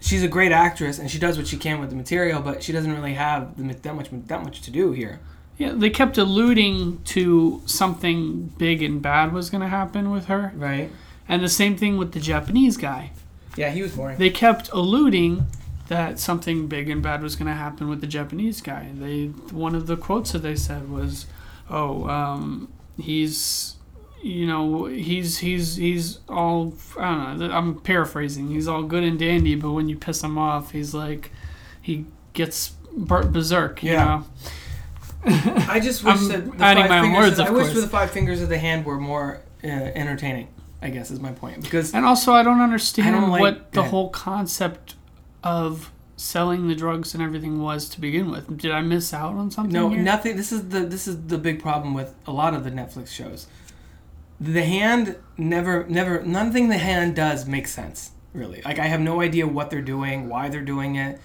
[0.00, 2.72] she's a great actress and she does what she can with the material, but she
[2.72, 5.20] doesn't really have the, that much that much to do here.
[5.60, 10.52] Yeah, they kept alluding to something big and bad was going to happen with her,
[10.56, 10.90] Right.
[11.28, 13.10] and the same thing with the Japanese guy.
[13.56, 14.16] Yeah, he was boring.
[14.18, 15.46] they kept alluding
[15.88, 18.90] that something big and bad was going to happen with the Japanese guy.
[18.94, 19.26] They
[19.66, 21.26] one of the quotes that they said was,
[21.68, 22.68] "Oh, um,
[22.98, 23.74] he's."
[24.22, 27.50] You know, he's he's he's all I don't know.
[27.50, 28.48] I'm paraphrasing.
[28.48, 31.30] He's all good and dandy, but when you piss him off, he's like,
[31.80, 33.82] he gets berserk.
[33.82, 34.04] You Yeah.
[34.04, 34.24] know?
[35.24, 37.24] I just wish I'm that the adding five my own fingers.
[37.30, 37.80] words, I of wish course.
[37.82, 40.48] the five fingers of the hand were more uh, entertaining.
[40.82, 43.72] I guess is my point because And also, I don't understand I don't like what
[43.72, 43.90] the that.
[43.90, 44.94] whole concept
[45.44, 48.56] of selling the drugs and everything was to begin with.
[48.58, 49.72] Did I miss out on something?
[49.74, 50.02] no, here?
[50.02, 50.36] nothing.
[50.36, 53.46] This is the this is the big problem with a lot of the Netflix shows.
[54.40, 58.62] The hand never never nothing the hand does makes sense really.
[58.64, 61.20] Like I have no idea what they're doing, why they're doing it.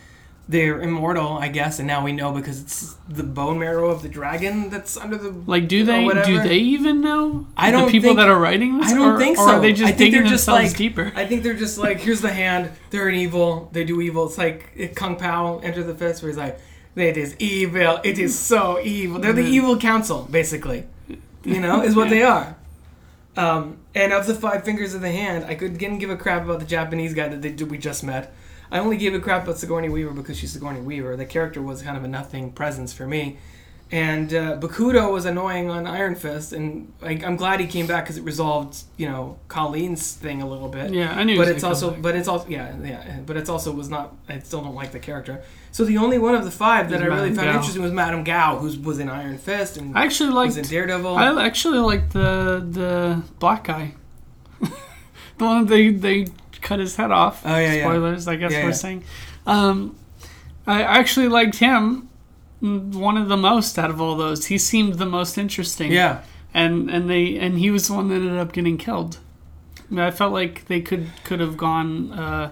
[0.47, 4.09] They're immortal, I guess, and now we know because it's the bone marrow of the
[4.09, 5.31] dragon that's under the.
[5.31, 7.47] Like, do or they do they even know?
[7.57, 8.91] I don't the people think- that are writing this.
[8.91, 9.55] I don't or, think Or so.
[9.55, 11.11] are they just I think they're just like deeper?
[11.15, 12.69] I think they're just like, here's the hand.
[12.91, 13.69] They're an evil.
[13.71, 14.27] They do evil.
[14.27, 16.59] It's like Kung Pow enter the fist, where he's like,
[16.95, 17.99] it is evil.
[18.03, 19.19] It is so evil.
[19.19, 19.47] They're the Mhm.
[19.49, 20.83] evil council, basically.
[21.43, 22.55] You know, is what they are.
[23.35, 26.43] Um, and of the five fingers of the hand, I could didn't give a crap
[26.43, 28.31] about the Japanese guy that they, we just met.
[28.71, 31.15] I only gave a crap about Sigourney Weaver because she's Sigourney Weaver.
[31.15, 33.37] The character was kind of a nothing presence for me.
[33.91, 38.05] And uh, Bakuto was annoying on Iron Fist, and like, I'm glad he came back
[38.05, 40.91] because it resolved, you know, Colleen's thing a little bit.
[40.91, 41.37] yeah, I knew.
[41.37, 42.01] But it's also, back.
[42.01, 43.19] but it's also, yeah, yeah.
[43.23, 44.15] But it's also was not.
[44.27, 45.43] I still don't like the character.
[45.71, 47.55] So the only one of the five that I really Madame found Gao.
[47.57, 50.57] interesting was Madame Gao, who was in Iron Fist and I actually was liked.
[50.57, 51.15] in Daredevil.
[51.15, 53.93] I actually liked the the black guy.
[54.61, 56.25] the one they they
[56.65, 57.43] cut his head off.
[57.45, 57.83] Oh, yeah, yeah.
[57.83, 58.73] Spoilers, I guess Yeah, we're yeah.
[58.73, 59.03] saying.
[59.45, 59.95] Um,
[60.67, 62.09] I actually liked him
[62.61, 64.47] mm, one of the most out of all those.
[64.47, 65.91] He seemed the most interesting.
[65.91, 66.23] yeah,
[66.53, 69.19] and and they and he was the one that ended up getting killed.
[69.79, 72.51] I, mean, I felt like they could could have gone uh,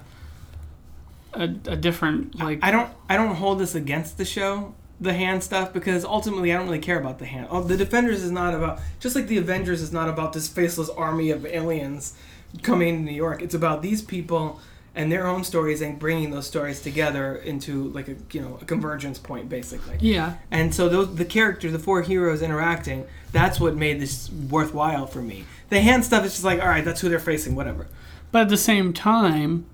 [1.33, 2.59] a a different like.
[2.61, 6.57] I don't I don't hold this against the show, the hand stuff, because ultimately I
[6.57, 7.47] don't really care about the hand.
[7.49, 10.89] Oh, the Defenders is not about just like the Avengers is not about this faceless
[10.89, 12.13] army of aliens
[12.61, 13.41] coming to New York.
[13.41, 14.59] It's about these people
[14.95, 18.65] and their own stories and bringing those stories together into like a you know a
[18.65, 19.97] convergence point basically.
[19.99, 25.07] yeah, And so those the characters, the four heroes interacting, that's what made this worthwhile
[25.07, 25.45] for me.
[25.69, 27.87] The hand stuff is just like, all right, that's who they're facing, whatever.
[28.31, 29.65] but at the same time,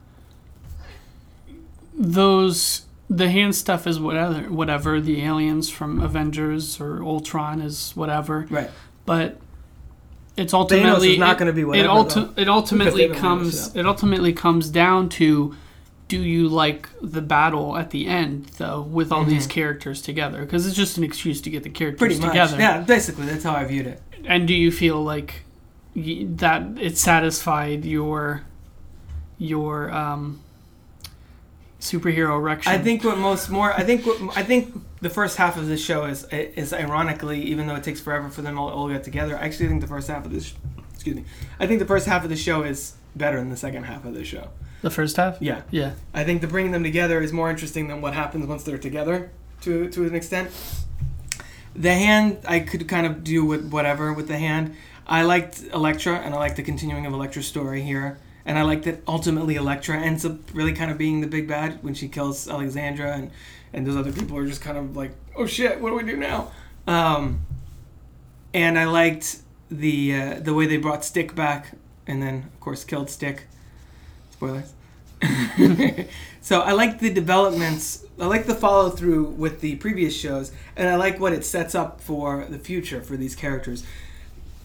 [1.93, 8.47] those the hand stuff is whatever whatever the aliens from Avengers or Ultron is whatever,
[8.49, 8.69] Right.
[9.05, 9.37] but.
[10.39, 13.75] It's ultimately not gonna be It, whatever, ulti- it ultimately comes.
[13.75, 15.55] It ultimately comes down to
[16.07, 20.65] do you like the battle at the end though with all these characters together because
[20.65, 22.21] it's just an excuse to get the characters Mm-hmm.
[22.23, 22.49] Pretty much.
[22.49, 24.01] together Yeah, basically, that's how I viewed it.
[24.25, 25.43] and do you feel like
[25.95, 28.43] y- that it satisfied your
[29.37, 30.39] your um
[31.79, 35.57] superhero erection I think what most more I think what I think the first half
[35.57, 38.87] of this show is is ironically even though it takes forever for them all, all
[38.87, 39.37] to get together.
[39.37, 40.53] I actually think the first half of this
[40.93, 41.25] excuse me.
[41.59, 44.13] I think the first half of the show is better than the second half of
[44.13, 44.49] the show.
[44.81, 45.61] the first half Yeah.
[45.71, 48.77] yeah I think the bringing them together is more interesting than what happens once they're
[48.77, 49.31] together
[49.61, 50.49] to to an extent.
[51.75, 54.75] The hand I could kind of do with whatever with the hand.
[55.07, 58.17] I liked Elektra and I like the continuing of Elektra's story here.
[58.45, 61.83] And I like that ultimately Elektra ends up really kind of being the big bad
[61.83, 63.31] when she kills Alexandra and,
[63.73, 66.17] and those other people are just kind of like, oh shit, what do we do
[66.17, 66.51] now?
[66.87, 67.45] Um,
[68.53, 71.75] and I liked the uh, the way they brought Stick back
[72.09, 73.47] and then of course killed Stick.
[74.31, 74.73] Spoilers.
[76.41, 78.05] so I like the developments.
[78.19, 81.75] I like the follow through with the previous shows, and I like what it sets
[81.75, 83.83] up for the future for these characters.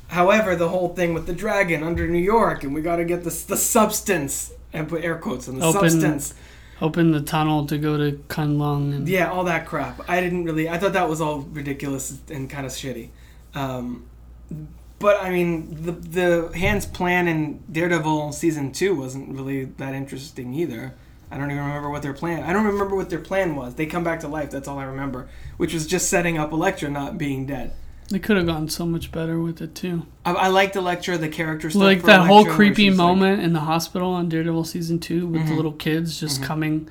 [0.08, 3.24] However, the whole thing with the dragon under New York, and we got to get
[3.24, 6.34] the the substance, and put air quotes on the Open- substance.
[6.84, 10.02] Open the tunnel to go to Kunlun and Yeah, all that crap.
[10.06, 10.68] I didn't really.
[10.68, 13.08] I thought that was all ridiculous and kind of shitty.
[13.54, 14.04] Um,
[14.98, 20.52] but I mean, the the Hand's plan in Daredevil season two wasn't really that interesting
[20.52, 20.94] either.
[21.30, 22.42] I don't even remember what their plan.
[22.44, 23.74] I don't remember what their plan was.
[23.76, 24.50] They come back to life.
[24.50, 27.72] That's all I remember, which was just setting up Elektra not being dead.
[28.08, 31.28] They could have gone so much better with it too I, I liked Elektra, the
[31.28, 31.82] character stuff.
[31.82, 35.46] like that whole creepy she's like- moment in the hospital on Daredevil season 2 with
[35.46, 35.56] the Mhm.
[35.56, 36.44] little kids just Mhm.
[36.44, 36.88] coming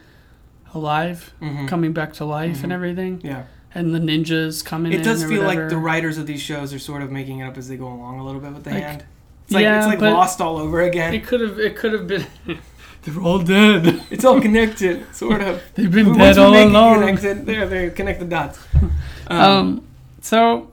[0.73, 1.67] alive Mhm.
[1.67, 2.75] coming back to life and Mhm.
[2.75, 3.43] everything Yeah,
[3.75, 6.79] and the ninjas coming in it does feel like the writers of these shows are
[6.79, 8.83] sort of making it up as they go along a little bit with the Like,
[8.83, 9.03] hand.
[9.45, 11.13] It's like yeah, it's like lost all over again.
[11.13, 11.59] It could have.
[11.59, 12.25] It could have been.
[13.03, 14.01] They're all dead.
[14.09, 15.61] It's all connected, sort of.
[15.75, 16.99] They've been Once dead all along.
[17.01, 18.57] Connected, there, there, connect the dots.
[19.27, 19.81] Um, Um,
[20.21, 20.69] so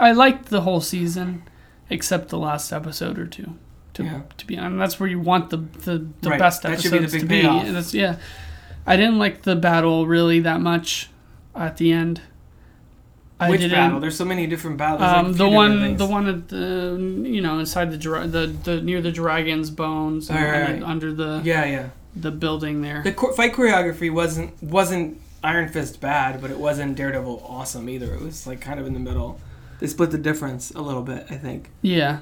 [0.00, 1.42] I liked the whole season,
[1.90, 3.54] except the last episode or two.
[3.94, 4.20] To, Yeah.
[4.36, 6.38] to be and that's where you want the the, the Right.
[6.38, 7.40] best That should be the episodes big to be.
[7.42, 7.66] payoff.
[7.68, 8.16] That's, yeah,
[8.86, 11.10] I didn't like the battle really that much
[11.56, 12.20] at the end.
[13.40, 14.00] I Which battle?
[14.00, 15.00] There's so many different battles.
[15.00, 16.96] There's like Um, the one, the one at the
[17.28, 21.40] you know inside the the the near the dragon's bones and Right, right, under, the
[21.44, 21.86] Yeah, yeah.
[22.16, 23.02] the building there.
[23.02, 28.12] The fight choreography wasn't wasn't Iron Fist bad, but it wasn't Daredevil awesome either.
[28.14, 29.40] It was like kind of in the middle.
[29.78, 31.70] They split the difference a little bit, I think.
[31.82, 32.20] Yeah,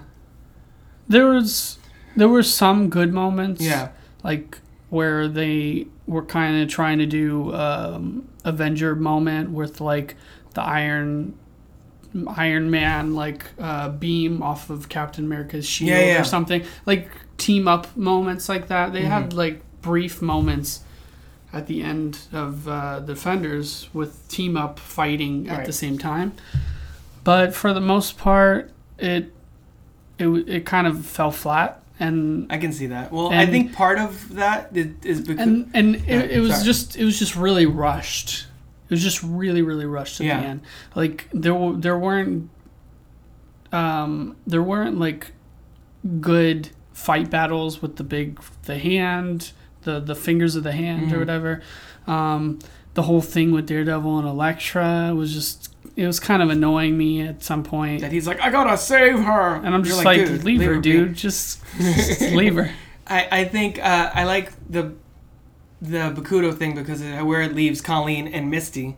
[1.08, 1.78] there was
[2.16, 3.60] there were some good moments.
[3.62, 3.90] Yeah.
[4.22, 10.14] like where they were kind of trying to do um, Avenger moment with like
[10.54, 11.34] the Iron
[12.28, 16.20] Iron Man like uh, beam off of Captain America's shield Yeah, yeah.
[16.20, 18.92] or something like team up moments like that.
[18.92, 19.38] They had Mm-hmm.
[19.38, 20.80] like brief moments
[21.52, 26.32] at the end of uh, Defenders with team up fighting at the same time,
[27.26, 29.32] but for the most part, it
[30.18, 33.10] it it kind of fell flat and I can see that.
[33.12, 36.62] Well, I think part of that is, is because and and Yeah, it, it was
[36.62, 38.46] just it was just really rushed.
[38.88, 40.40] It was just really really rushed at Yeah.
[40.40, 40.60] the end.
[40.94, 42.48] Like there there weren't
[43.72, 45.32] um there weren't like
[46.20, 51.16] good fight battles with the big the hand the the fingers of the hand or
[51.16, 51.18] Mhm.
[51.20, 51.62] whatever.
[52.06, 52.58] Um,
[52.94, 57.22] the whole thing with Daredevil and Elektra was just it was kind of annoying me
[57.22, 58.02] at some point.
[58.02, 60.80] that he's like, I gotta save her, And I'm just like, "Dude, leave, her, be."
[60.82, 61.14] dude.
[61.14, 62.70] Just, just leave her.
[63.06, 64.92] I, I think uh, I like the
[65.82, 68.96] the Bakuto thing because it, where it leaves Colleen and Misty,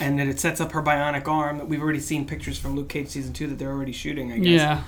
[0.00, 1.58] and that it sets up her bionic arm.
[1.58, 4.32] That we've already seen pictures from Luke Cage season two that they're already shooting.
[4.32, 4.60] I guess.
[4.60, 4.82] Yeah.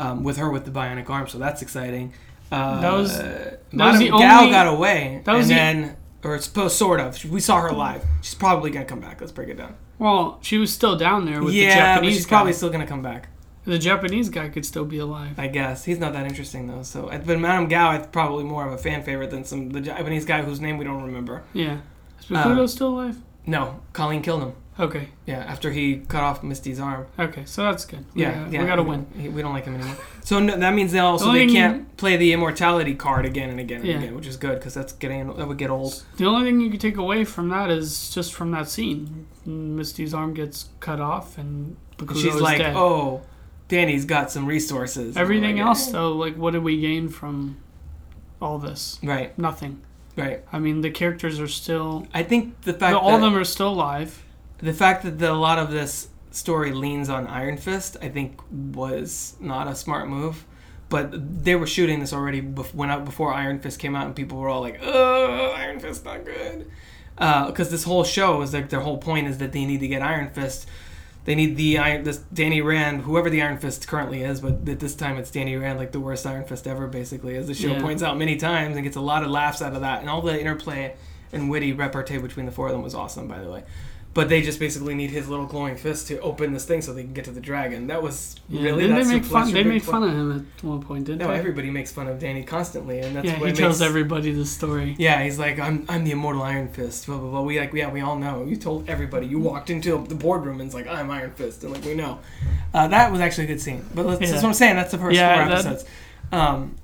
[0.00, 2.12] Um, with her with the bionic arm, so that's exciting.
[2.52, 5.96] Uh, That was- that was the Gal only- got away, that was and the- then
[6.24, 7.24] or it's supposed sort of.
[7.24, 8.04] We saw her live.
[8.22, 9.20] She's probably gonna come back.
[9.20, 9.76] Let's break it down.
[9.98, 12.28] Well, she was still down there with the yeah, but Japanese she's guy.
[12.30, 13.28] probably still gonna come back.
[13.64, 15.38] the Japanese guy could still be alive.
[15.38, 16.82] I guess he's not that interesting though.
[16.82, 20.24] So, but Madame Gao, is probably more of a fan favorite than some the Japanese
[20.24, 21.42] guy whose name we don't remember.
[21.52, 21.78] Yeah.
[22.20, 23.18] Is Bakuto Uh, still alive?
[23.46, 24.52] No, Colleen killed him.
[24.80, 25.08] Okay.
[25.26, 27.06] Yeah, after he cut off Misty's arm.
[27.18, 27.42] Okay.
[27.46, 28.04] So that's good.
[28.14, 29.06] We Yeah, got- yeah, We got to win.
[29.34, 29.96] We don't like him anymore.
[30.22, 33.58] So no, that means they also The they can't play the immortality card again and
[33.58, 33.96] again and Yeah.
[33.98, 36.04] again, which is good because that's getting that would get old.
[36.16, 39.26] The only thing you can take away from that is just from that scene.
[39.44, 41.76] Misty's arm gets cut off and
[42.14, 42.76] She's like, dead.
[42.76, 43.22] oh,
[43.66, 45.16] Danny's got some resources.
[45.16, 47.56] Everything like, else, though, like, what did we gain from
[48.40, 49.00] all this?
[49.02, 49.80] Right, Nothing.
[50.16, 50.44] right.
[50.52, 52.06] I mean, the characters are still.
[52.14, 54.22] I think the fact that all of them are still alive.
[54.58, 58.40] The fact that the, a lot of this story leans on Iron Fist, I think,
[58.50, 60.44] was not a smart move.
[60.90, 64.16] But they were shooting this already bef- when out before Iron Fist came out, and
[64.16, 66.70] people were all like, "Oh, Iron Fist not good,"
[67.18, 69.88] uh, because this whole show is like their whole point is that they need to
[69.88, 70.66] get Iron Fist.
[71.26, 74.80] They need the Iron this Danny Rand, whoever the Iron Fist currently is, but at
[74.80, 77.72] this time it's Danny Rand, like the worst Iron Fist ever, basically, as the show
[77.72, 77.82] Yeah.
[77.82, 80.22] points out many times, and gets a lot of laughs out of that, and all
[80.22, 80.94] the interplay
[81.34, 83.62] and witty repartee between the four of them was awesome, by the way.
[84.18, 87.04] But they just basically need his little glowing fist to open this thing so they
[87.04, 87.86] can get to the dragon.
[87.86, 89.52] That was Yeah, really that's they make fun?
[89.52, 91.38] They made fun of him at one point, didn't No, they?
[91.38, 94.96] everybody makes fun of Danny constantly, and that's yeah, he it tells everybody the story.
[94.98, 97.06] Yeah, he's like, I'm, I'm the immortal Iron Fist.
[97.06, 97.42] Blah blah blah.
[97.42, 98.44] We like, yeah, we all know.
[98.44, 99.28] You told everybody.
[99.28, 102.18] You walked into the boardroom and it's like, I'm Iron Fist, and like we know.
[102.74, 103.84] Uh, that was actually a good scene.
[103.94, 104.30] But let's, Yeah.
[104.32, 104.74] that's what I'm saying.
[104.74, 105.84] That's the first Yeah, four that- episodes.
[106.32, 106.74] Um,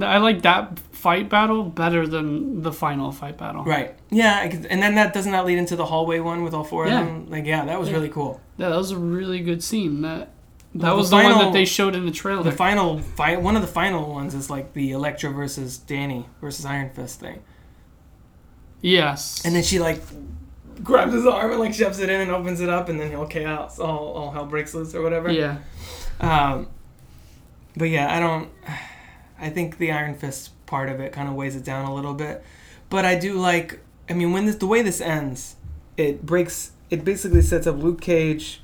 [0.00, 3.62] I like that fight battle better than the final fight battle.
[3.64, 3.94] right.
[4.10, 7.00] Yeah, and then that doesn't that lead into the hallway one with all four Yeah.
[7.00, 7.26] of them?
[7.30, 7.94] Like, yeah, that was Yeah.
[7.96, 8.40] really cool.
[8.56, 10.00] Yeah, that was a really good scene.
[10.02, 10.30] That
[10.76, 12.42] that Well, the was the, one that they showed in the trailer.
[12.42, 16.64] The final fight, one of the final ones is like the Elektra versus Danny versus
[16.66, 17.40] Iron Fist thing.
[18.80, 19.42] yes.
[19.44, 20.02] And then she like
[20.82, 23.26] grabs his arm and like shoves it in and opens it up, and then he'll
[23.26, 25.30] chaos, all, all hell breaks loose or whatever.
[25.30, 25.58] yeah,
[26.20, 26.66] Um,
[27.76, 28.48] but yeah, I don't.
[29.44, 32.14] I think the Iron Fist part of it kind of weighs it down a little
[32.14, 32.42] bit.
[32.90, 33.80] But I do like.
[34.08, 35.56] I mean, when this the way this ends,
[35.96, 36.72] it breaks.
[36.90, 38.60] It basically sets up Luke Cage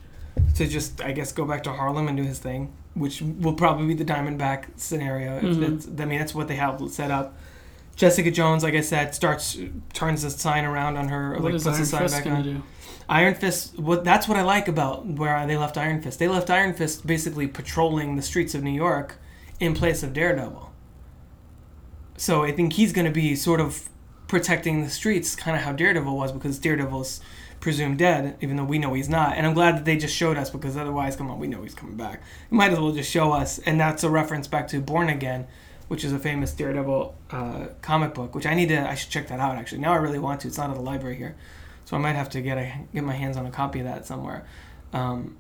[0.57, 3.87] to just, I guess, go back to Harlem and do his thing, which will probably
[3.87, 5.37] be the Diamondback scenario.
[5.39, 5.63] It's- Mhm.
[5.63, 7.37] it's- I mean, that's what they have set up.
[7.97, 9.59] Jessica Jones, like I said, starts
[9.93, 12.33] turns the sign around on her, what like is puts Iron the sign Fist back
[12.33, 12.43] on.
[12.43, 12.63] do?
[13.09, 13.79] Iron Fist.
[13.79, 16.19] What that's what I like about where they left Iron Fist.
[16.19, 19.17] They left Iron Fist basically patrolling the streets of New York
[19.59, 20.70] in place of Daredevil.
[22.21, 23.89] So I think he's going to be sort of
[24.29, 27.23] protecting the streets, kind of how Daredevil was, because Daredevil's
[27.61, 29.39] presumed dead, even though we know he's not.
[29.39, 31.75] And I'm glad that they just showed us, because otherwise, come on, we know he's
[31.75, 32.23] coming back.
[32.51, 35.47] You might as well just show us, and that's a reference back to Born Again,
[35.89, 38.87] which is a famous Daredevil uh, comic book, which I need to.
[38.87, 39.81] I should check that out actually.
[39.81, 40.49] Now I really want to.
[40.49, 41.37] It's not at the library here.
[41.87, 44.05] So I might have to get a get my hands on a copy of that
[44.05, 44.45] somewhere.
[44.93, 45.39] Um,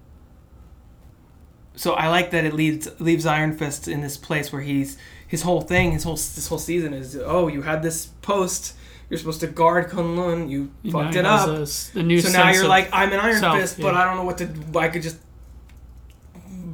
[1.76, 4.97] so I like that it leaves leaves Iron Fist in this place where he's
[5.31, 8.74] his whole thing, his whole this whole season is oh you had this post,
[9.09, 11.49] you're supposed to guard Kunlun, you You fucked it up.
[11.49, 13.95] a s- a new so now you're like I'm an Iron self, Fist, but.
[13.95, 14.49] I don't know what to.
[14.78, 15.18] I could just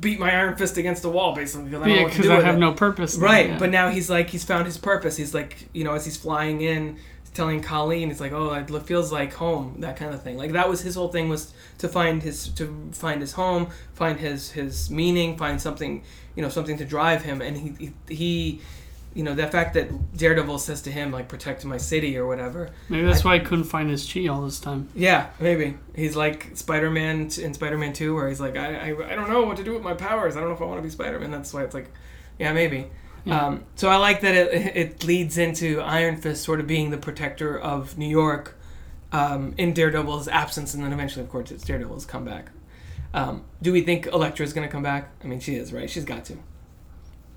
[0.00, 2.58] beat my Iron Fist against the wall basically because I yeah, because I have it.
[2.58, 3.16] no purpose.
[3.16, 3.58] Right, yeah.
[3.58, 5.16] but now he's like he's found his purpose.
[5.16, 6.98] He's like you know as he's flying in,
[7.36, 10.36] telling Colleen, it's like oh it feels like home, that kind of thing.
[10.36, 14.18] Like that was his whole thing was to find his to find his home, find
[14.18, 16.02] his his meaning, find something
[16.34, 18.14] you know something to drive him, and he he.
[18.14, 18.60] he
[19.14, 22.68] you know the fact that Daredevil says to him like protect my city or whatever.
[22.90, 24.90] maybe that's why I couldn't find his chi all this time.
[24.94, 29.14] Yeah, maybe he's like Spider-Man t- in Spider-Man Two, where he's like, I, I, I
[29.14, 30.36] don't know what to do with my powers.
[30.36, 31.30] I don't know if I want to be Spider-Man.
[31.30, 31.90] That's why it's like,
[32.38, 32.90] yeah, maybe.
[33.26, 33.44] Yeah.
[33.46, 36.96] Um, so I like that it, it leads into Iron Fist sort of being the
[36.96, 38.56] protector of New York
[39.10, 42.50] um, in Daredevil's absence, and then eventually, of course, it's Daredevil's comeback.
[43.12, 45.10] Um, do we think Elektra is going to come back?
[45.24, 45.90] I mean, she is, right?
[45.90, 46.38] She's got to.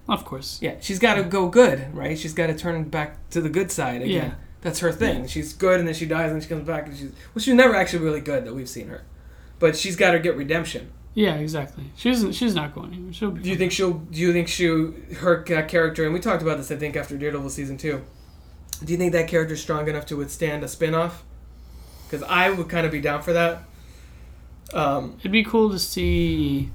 [0.08, 0.60] Of course.
[0.62, 2.18] Yeah, she's got to go good, right?
[2.18, 4.30] She's got to turn back to the good side again.
[4.30, 4.34] Yeah.
[4.62, 5.26] That's her thing.
[5.28, 7.76] She's good, and then she dies, and she comes back, and she's well, she's never
[7.76, 9.06] actually really good that we've seen her,
[9.58, 10.92] but she's got to get redemption.
[11.14, 11.86] Yeah, exactly.
[11.96, 13.14] She's she's not going anywhere.
[13.14, 13.94] She'll be Do you think she'll?
[13.94, 14.66] Do you think she
[15.18, 16.06] her ca- character?
[16.06, 18.04] And we talked about this, I think, after Daredevil season two.
[18.84, 21.24] Do you think that character's strong enough to withstand a spin-off?
[22.06, 23.64] Because I would kind of be down for that.
[24.74, 26.70] Um, It'd be cool to see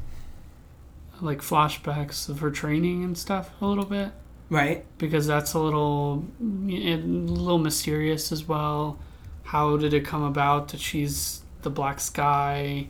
[1.21, 4.11] like flashbacks of her training and stuff a little bit
[4.51, 4.85] right?
[4.99, 8.99] because that's a little a little mysterious as well.
[9.45, 12.89] How did it come about that she's the Black Sky?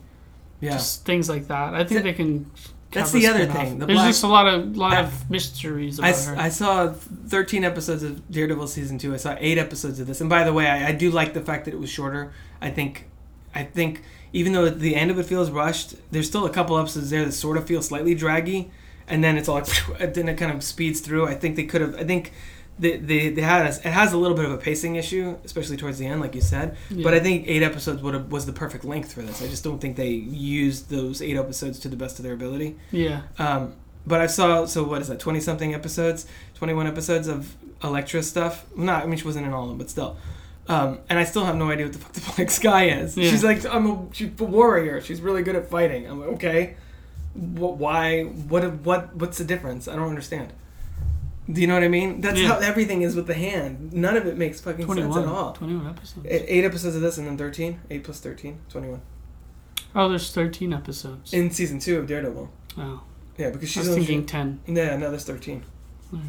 [0.61, 0.71] Yeah.
[0.71, 1.73] Just things like that.
[1.73, 2.49] I think Th- they can.
[2.91, 5.99] That's the other thing, the There's Black- just a lot of lot I- of mysteries
[5.99, 6.35] I, about s- her.
[6.37, 9.13] I saw 13 episodes of Daredevil season two.
[9.13, 11.41] I saw eight episodes of this, and by the way, I, I do like the
[11.41, 12.31] fact that it was shorter.
[12.61, 13.05] I think,
[13.53, 14.01] I think
[14.31, 17.33] even though the end of it feels rushed, there's still a couple episodes there that
[17.33, 18.71] sort of feel slightly draggy,
[19.09, 21.27] and then it's all like, then it kind of speeds through.
[21.27, 21.95] I think they could have.
[21.99, 22.31] I think
[22.77, 25.77] they they, they had a, it has a little bit of a pacing issue, especially
[25.77, 26.77] towards the end, like you said.
[26.91, 29.41] But I think eight episodes would have was the perfect length for this.
[29.41, 32.77] I just don't think they used those eight episodes to the best of their ability.
[32.91, 33.21] yeah.
[33.39, 33.73] Um,
[34.07, 35.19] but I saw so what is that?
[35.19, 38.65] Twenty something episodes, twenty one episodes of Elektra stuff.
[38.75, 40.17] Not I mean she wasn't in all of them, but still.
[40.67, 43.15] Um, and I still have no idea what the fuck the Black Sky is.
[43.17, 43.29] Yeah.
[43.31, 44.99] She's like I'm a, she's a warrior.
[45.01, 46.05] She's really good at fighting.
[46.07, 46.75] I'm like okay.
[47.33, 48.23] Why?
[48.23, 48.63] What?
[48.85, 49.15] What?
[49.15, 49.87] What's the difference?
[49.87, 50.53] I don't understand.
[51.51, 52.21] Do you know what I mean?
[52.21, 52.47] That's Yeah.
[52.47, 53.93] how everything is with the hand.
[53.93, 55.53] None of it makes fucking sense at all.
[55.53, 56.25] 21 episodes.
[56.29, 57.79] Eight episodes of this and then 13.
[57.89, 58.57] 8 plus 13.
[58.69, 59.01] 21.
[59.95, 61.33] oh, there's 13 episodes.
[61.33, 62.49] In season 2 of Daredevil.
[62.79, 63.03] oh,
[63.37, 64.59] Yeah, because I she's was only- thinking 10.
[64.67, 65.63] Yeah, no, there's 13.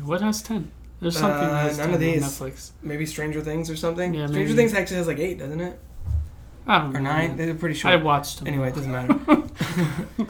[0.05, 0.71] What has 10?
[1.01, 2.23] There's something Uh, none 10 of these.
[2.23, 2.71] on Netflix.
[2.83, 4.14] Maybe Stranger Things or something.
[4.14, 4.57] Yeah, Stranger maybe.
[4.57, 5.79] Things actually has like eight, doesn't it?
[6.67, 6.99] I don't know.
[6.99, 7.37] Or nine?
[7.37, 7.95] They're pretty short.
[7.95, 8.49] I watched them.
[8.49, 9.14] Anyway, it doesn't matter.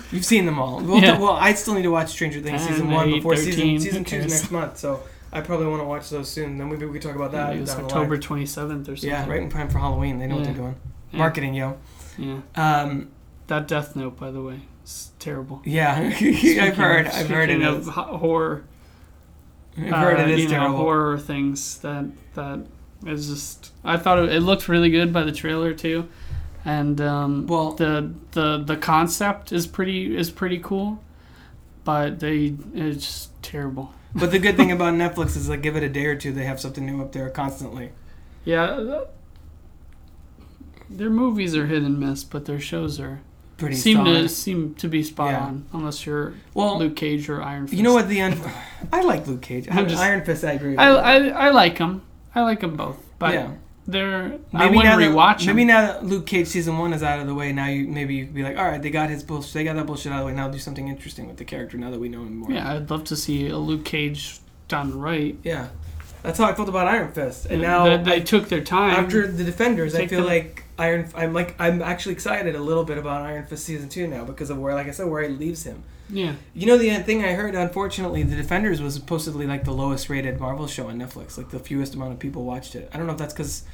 [0.12, 0.80] You've seen them all.
[0.82, 1.18] Well, Yeah.
[1.18, 3.80] well, I still need to watch Stranger Things 10, season one 8, before 13, season
[3.80, 4.76] season two next month.
[4.78, 6.58] So I probably want to watch those soon.
[6.58, 7.50] Then maybe we could talk about that.
[7.50, 8.20] Maybe it's October line.
[8.22, 9.08] 27th or something.
[9.10, 10.18] Yeah, right in time for Halloween.
[10.18, 10.76] They know what they're doing.
[11.12, 11.18] Yeah.
[11.18, 11.78] Marketing, yo.
[12.18, 12.40] Yeah.
[12.54, 13.08] Um,
[13.46, 15.62] That Death Note, by the way, is terrible.
[15.64, 17.06] yeah, I've heard.
[17.06, 17.88] I've heard it speaking is.
[17.88, 18.64] of horror.
[19.78, 20.76] I've heard uh, it is you know, terrible.
[20.78, 22.66] horror things that that
[23.04, 23.72] is just.
[23.84, 26.08] I thought it, it looked really good by the trailer too,
[26.64, 31.02] and um, Well- the the the concept is pretty is pretty cool,
[31.84, 33.92] but they it's just terrible.
[34.14, 36.44] But the good thing about Netflix is like give it a day or two, they
[36.44, 37.90] have something new up there constantly.
[38.44, 39.00] Yeah.
[40.88, 43.20] Their movies are hit and miss, but their shows are
[43.56, 44.12] Pretty seem solid.
[44.22, 45.40] to seem to be spot Yeah.
[45.46, 47.76] on, unless you're well, Luke Cage or Iron Fist.
[47.76, 48.38] you know what the un-
[48.92, 49.66] I like Luke Cage.
[49.70, 50.70] I'm just- Iron Fist, I agree.
[50.70, 50.88] With I.
[50.90, 51.16] I
[51.46, 52.02] I like them.
[52.36, 53.50] I like them both, but yeah.
[53.86, 57.18] they're I Maybe wouldn't now that, maybe now that Luke Cage season one is out
[57.18, 59.22] of the way, now you maybe you could be like, all right, they got his
[59.22, 60.32] bullshit, they got that bullshit out of the way.
[60.34, 61.76] Now do something interesting with the character.
[61.78, 62.52] Now that we know him more.
[62.52, 65.36] Yeah, I'd love to see a Luke Cage done right.
[65.42, 65.68] Yeah.
[66.22, 68.60] That's how I felt about Iron Fist, and Yeah, now they, they I- took their
[68.62, 68.90] time.
[69.04, 71.08] after the Defenders, I feel the- like Iron.
[71.14, 74.50] I'm like I'm actually excited a little bit about Iron Fist season two now because
[74.50, 75.82] of where, like I said, where it leaves him.
[76.10, 80.08] yeah, You know, the thing I heard, unfortunately, The Defenders was supposedly like the lowest
[80.10, 81.36] rated Marvel show on Netflix.
[81.38, 82.90] Like the fewest amount of people watched it.
[82.92, 83.64] I don't know if that's because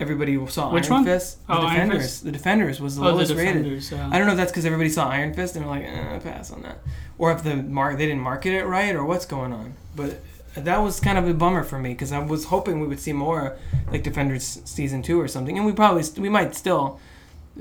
[0.00, 1.04] everybody saw Which Iron one?
[1.04, 1.46] Fist.
[1.46, 2.02] The Oh, Iron Defenders.
[2.02, 2.24] Fist?
[2.24, 3.54] The Defenders was the oh, the lowest rated.
[3.62, 3.92] Defenders.
[3.92, 4.08] Yeah.
[4.12, 6.50] I don't know if that's because everybody saw Iron Fist and they're like, eh, pass
[6.50, 6.78] on that,
[7.18, 9.74] or if the mark they didn't market it right, or what's going on.
[9.94, 10.20] But
[10.64, 13.12] that was kind of a bummer for me because I was hoping we would see
[13.12, 13.56] more
[13.90, 16.98] like Defenders season two or something, and we probably st- we might still,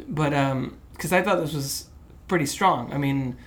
[0.08, 1.90] but um, because I thought this was
[2.28, 2.92] pretty strong.
[2.94, 3.38] I mean,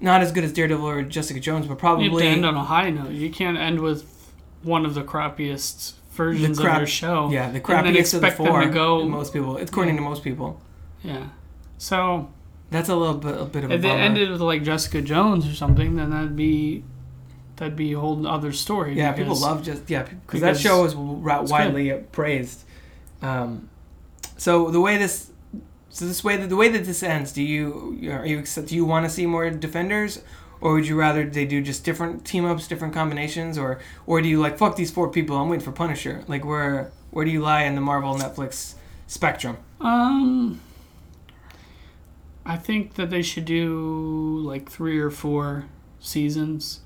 [0.00, 2.54] not as good as Daredevil or Jessica Jones, but you have probably to end on
[2.54, 3.10] a high note.
[3.10, 4.32] You can't end with
[4.62, 7.30] one of the crappiest versions crap- of your show.
[7.30, 8.62] yeah the crappiest of the four.
[8.62, 9.06] to go.
[9.06, 10.60] most people, according to most people.
[11.02, 11.28] Yeah.
[11.78, 12.30] So
[12.70, 15.46] That's a little bit a bit of a If it ended with like Jessica Jones
[15.46, 16.82] or something, then that'd be
[17.56, 18.94] that'd be a whole other story.
[18.94, 22.64] yeah, people because- love just yeah because that show was widely praised.
[23.22, 23.68] Um,
[24.36, 25.30] so the way this
[25.88, 28.84] so this way that the way that this ends, do you are you do you
[28.84, 30.22] want to see more defenders?
[30.60, 34.28] Or would you rather they do just different team ups, different combinations, or or do
[34.28, 35.36] you like fuck these four people?
[35.36, 36.24] I'm waiting for Punisher.
[36.28, 38.74] Like where where do you lie in the Marvel Netflix
[39.06, 39.58] spectrum?
[39.80, 40.60] Um,
[42.44, 45.66] I think that they should do like three or four
[46.00, 46.80] seasons,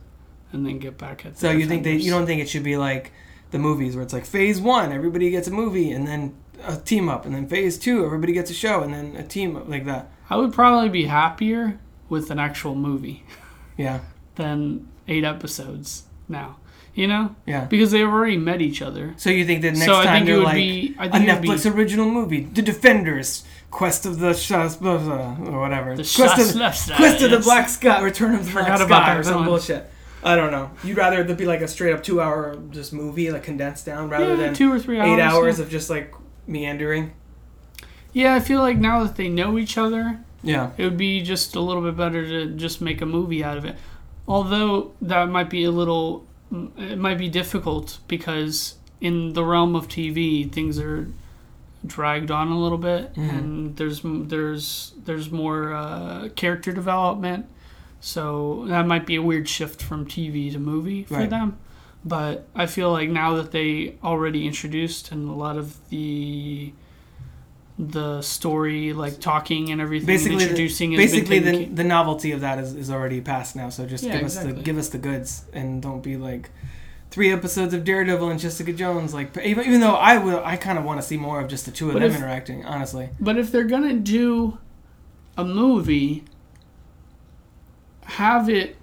[0.53, 1.39] and then get back at.
[1.39, 3.13] So you think they you don't think it should be like
[3.51, 6.35] the movies where it's like phase one, everybody gets a movie, and then
[6.65, 9.57] a team up, and then phase two, everybody gets a show, and then a team
[9.57, 10.11] up like that.
[10.29, 11.79] I would probably be happier
[12.09, 13.25] with an actual movie
[13.77, 14.01] Yeah,
[14.37, 16.57] than eight episodes now.
[16.93, 17.67] You know, yeah.
[17.67, 19.15] because they've already met each other.
[19.17, 20.97] So you think that next so I time think they're would like be.
[20.99, 25.37] I a would be Netflix original movie, The Defenders, Quest of the Shas, blah, blah,
[25.49, 27.39] or whatever, The Quest of Shas- Quest of the.
[27.39, 29.89] Black Sky, Return of the Black Sky, or some bullshit.
[30.23, 30.71] I don't know.
[30.85, 34.09] You'd rather it be like a straight up two hour just movie, like condensed down,
[34.11, 35.09] rather yeah, than two or three hours.
[35.09, 35.65] eight hours Yeah.
[35.65, 36.15] of just like
[36.47, 37.13] meandering.
[38.13, 40.71] yeah, I feel like now that they know each other, Yeah.
[40.77, 43.65] it would be just a little bit better to just make a movie out of
[43.65, 43.77] it.
[44.29, 46.27] Although that might be a little,
[46.77, 51.09] it might be difficult because in the realm of TV, things are
[51.87, 53.29] dragged on a little bit, Mhm.
[53.39, 57.47] and there's there's there's more uh, character development.
[58.01, 61.31] So that might be a weird shift from TV to movie for Right.
[61.31, 61.59] them.
[62.05, 66.73] But I feel like now that they already introduced and a lot of the
[67.79, 72.43] the story, like talking and everything, Basically, the- introducing has basically the, the novelty of
[72.43, 74.99] that is, is already past now so just Yeah, give us the give us the
[74.99, 76.51] goods and don't be like
[77.11, 80.79] three episodes of daredevil and jessica jones like even, even though i will i kind
[80.79, 83.09] of want to see more of just the two of But them if- interacting honestly
[83.19, 84.59] But if they're gonna do
[85.39, 86.25] a movie,
[88.11, 88.77] have it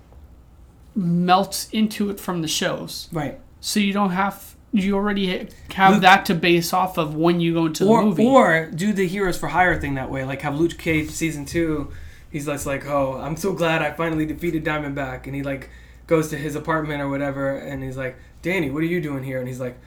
[0.96, 3.40] melt into it from the shows, right.
[3.60, 7.54] So you don't have you already have Luke- that to base off of when you
[7.54, 8.26] go into or the movie.
[8.26, 11.90] or do the heroes for hire thing that way like have luke cage season two
[12.30, 15.70] he's just like oh i'm so glad i finally defeated diamondback and he like
[16.06, 19.40] goes to his apartment or whatever and he's like danny what are you doing here?
[19.40, 19.78] And he's like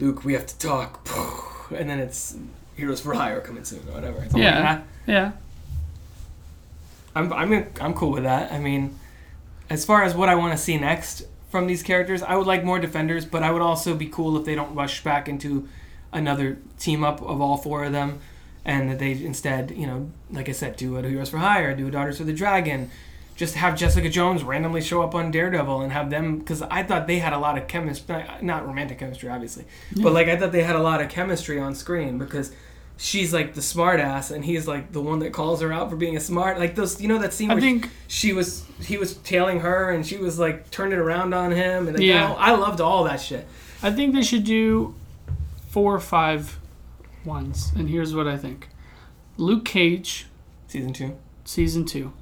[0.00, 1.06] luke we have to talk.
[1.74, 2.36] And then it's
[2.76, 4.20] heroes for hire coming soon or whatever.
[4.20, 4.82] Something like Yeah.
[5.06, 5.32] yeah,
[7.16, 8.52] I'm I'm I'm cool with that.
[8.52, 8.96] I mean,
[9.70, 12.62] as far as what I want to see next from these characters, I would like
[12.62, 15.66] more defenders, but I would also be cool if they don't rush back into
[16.12, 18.20] another team up of all four of them,
[18.64, 21.88] and that they instead, you know, like I said, do a Heroes for Hire, do
[21.88, 22.90] a Daughters of the Dragon,
[23.34, 27.06] just have Jessica Jones randomly show up on Daredevil and have them because I thought
[27.06, 29.64] they had a lot of chemistry, not romantic chemistry, obviously,
[30.02, 32.52] but like I thought they had a lot of chemistry on screen because
[32.98, 35.96] she's like the smart ass and he's like the one that calls her out for
[35.96, 38.96] being a smart like those you know that scene I where think she was he
[38.96, 42.32] was tailing her and she was like turning around on him and like, Yeah.
[42.32, 43.46] I, I loved all that shit.
[43.82, 44.94] I think they should do
[45.68, 46.58] four or five
[47.24, 48.68] ones, and here's what I think:
[49.36, 50.26] Luke Cage,
[50.68, 51.16] season two.
[51.44, 52.12] Season two;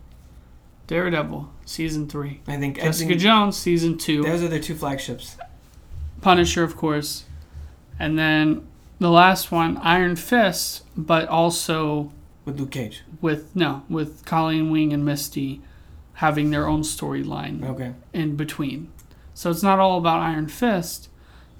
[0.88, 4.74] Daredevil, season three; I think, I Jessica think Jones, season two; those are their two
[4.74, 5.36] flagships.
[6.20, 7.24] Punisher, of course,
[7.98, 8.66] and then
[8.98, 12.12] the last one, Iron Fist, but also
[12.44, 15.60] with Luke Cage with no, with Colleen Wing and Misty
[16.14, 18.92] having their own storyline okay in between.
[19.34, 21.08] So it's not all about Iron Fist,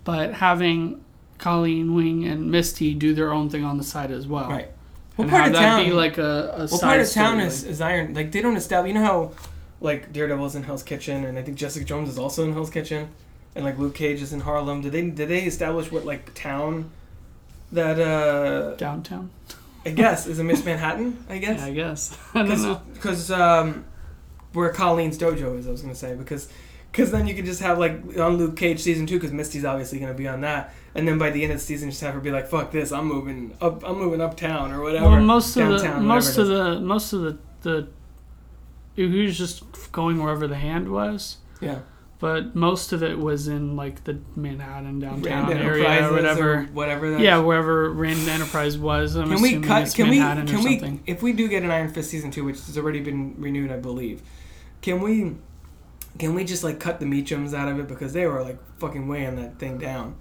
[0.04, 1.02] but having
[1.38, 4.48] Colleen Wing and Misty do their own thing on the side as well.
[4.48, 4.70] right
[5.16, 7.10] what And part have of that town be like a, a what side part of
[7.12, 9.32] town story, is, like- is Iron like they don't establish you know how
[9.80, 13.08] like Daredevil's in Hell's Kitchen and I think Jessica Jones is also in Hell's Kitchen
[13.54, 16.90] and like Luke Cage is in Harlem did they did they establish what like town
[17.74, 19.30] that uh downtown?
[19.86, 22.18] I guess is it Miss Manhattan I guess Yeah, I guess.
[22.34, 22.80] I don't know.
[22.94, 23.84] because um,
[24.52, 26.48] where Colleen's dojo is, I was gonna say because
[26.90, 29.98] because then you could just have like on Luke Cage season two because Misty's obviously
[29.98, 32.20] gonna be on that, and then by the end of the season, just have her
[32.20, 35.68] be like, "Fuck this, I'm moving up, I'm moving uptown or whatever." Well, most of
[35.80, 37.88] the most of the most of the the
[38.94, 41.38] he was just going wherever the hand was.
[41.60, 41.80] yeah,
[42.24, 46.62] But most of it was in like the Manhattan downtown Rand area or whatever.
[46.72, 47.10] whatever.
[47.10, 49.14] That Yeah, wherever Rand Enterprise was.
[49.14, 49.94] I'm Can we assuming cut?
[49.94, 50.16] Can we?
[50.20, 50.78] Can we?
[50.78, 51.02] something.
[51.06, 53.76] If we do get an Iron Fist season two, which has already been renewed, I
[53.76, 54.22] believe,
[54.80, 55.34] can we?
[56.18, 59.06] Can we just like cut the Meachums out of it because they were like fucking
[59.06, 60.16] weighing that thing down?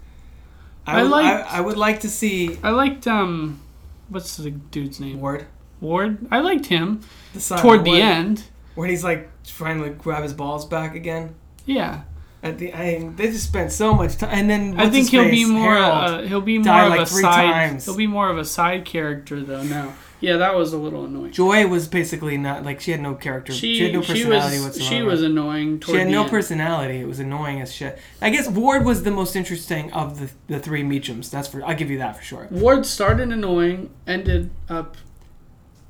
[0.85, 3.61] I would, liked- I, I would like to see I liked um,
[4.09, 5.21] what's the dude's name?
[5.21, 5.45] Ward.
[5.79, 6.27] Ward.
[6.29, 6.99] I liked him
[7.33, 8.43] The son, toward the Ward, end.
[8.75, 11.35] when he's like trying to grab his balls back again.
[11.65, 12.01] Yeah,
[12.41, 15.45] At the, I, they just spent so much time, and then I think he'll be
[15.45, 15.77] more.
[15.77, 17.51] Uh, he'll be more of like a side.
[17.51, 17.85] times.
[17.85, 19.63] He'll be more of a side character though.
[19.63, 21.31] Now Yeah, that was a little annoying.
[21.31, 23.53] Joy was basically not like she had no character.
[23.53, 24.95] She, She had no she personality was whatsoever.
[24.95, 25.79] she was annoying.
[25.81, 26.29] She had no end.
[26.31, 26.99] personality.
[26.99, 27.97] It was annoying as shit.
[28.21, 31.29] I guess Ward was the most interesting of the the three Meachums.
[31.29, 32.47] That's for I'll give you that for sure.
[32.51, 34.97] Ward started annoying, ended up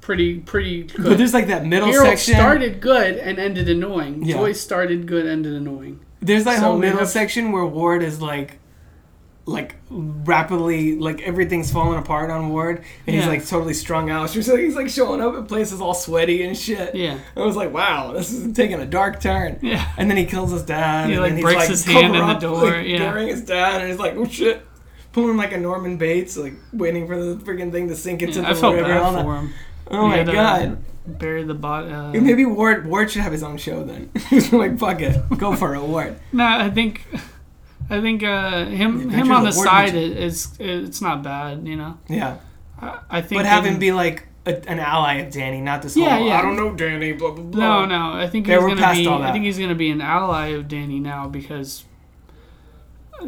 [0.04, 1.04] pretty pretty good.
[1.04, 2.36] But there's like that middle Harold section.
[2.36, 4.24] started good and ended annoying.
[4.24, 4.36] Yeah.
[4.36, 6.00] Joy started good, ended annoying.
[6.22, 8.60] There's that So whole middle have- section where Ward is like,
[9.46, 14.30] like rapidly, like everything's falling apart on Ward, and he's like totally strung out.
[14.30, 16.96] She's like, he's like showing up at places all sweaty and shit.
[16.96, 17.20] Yeah.
[17.36, 19.60] I was like, wow, this is taking a dark turn.
[19.62, 19.86] Yeah.
[19.98, 21.08] And then he kills his dad.
[21.10, 23.18] He, and like, he's breaks like, his hand in the door, like, yeah.
[23.20, 24.66] his dad, and he's like, oh shit,
[25.12, 28.54] pulling like a Norman Bates, like waiting for the freaking thing to sink into Yeah,
[28.54, 28.88] the I felt river.
[28.88, 29.54] bad for him.
[29.94, 30.78] Oh my god.
[31.06, 31.92] Bury the bot.
[31.92, 34.10] Uh, Maybe Ward Ward should have his own show then.
[34.30, 36.18] He's like, fuck it, go for it, Ward.
[36.32, 37.06] No, I think,
[37.90, 41.68] I think uh, him him on the Ward side is, it's not bad.
[41.68, 42.38] You know, Yeah.
[42.80, 43.40] I, I think.
[43.40, 46.40] But have him be like a, an ally of Danny, not this Yeah, whole yeah.
[46.40, 47.86] I don't know Danny, blah blah blah.
[47.86, 48.18] No, no.
[48.18, 49.08] I think Yeah, he's we're gonna past be.
[49.08, 49.30] all that.
[49.30, 51.84] I think he's gonna be an ally of Danny now because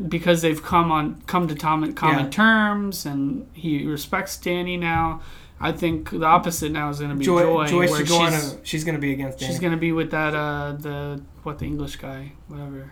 [0.09, 2.32] because they've come on come to common common Yeah.
[2.32, 5.22] terms and he respects Danny now.
[5.60, 8.84] I think the opposite now is gonna be Joy, Joy, Joy where on she's, she's
[8.84, 9.51] gonna be against Danny.
[9.51, 12.91] she's gonna be with that uh the what the English guy whatever.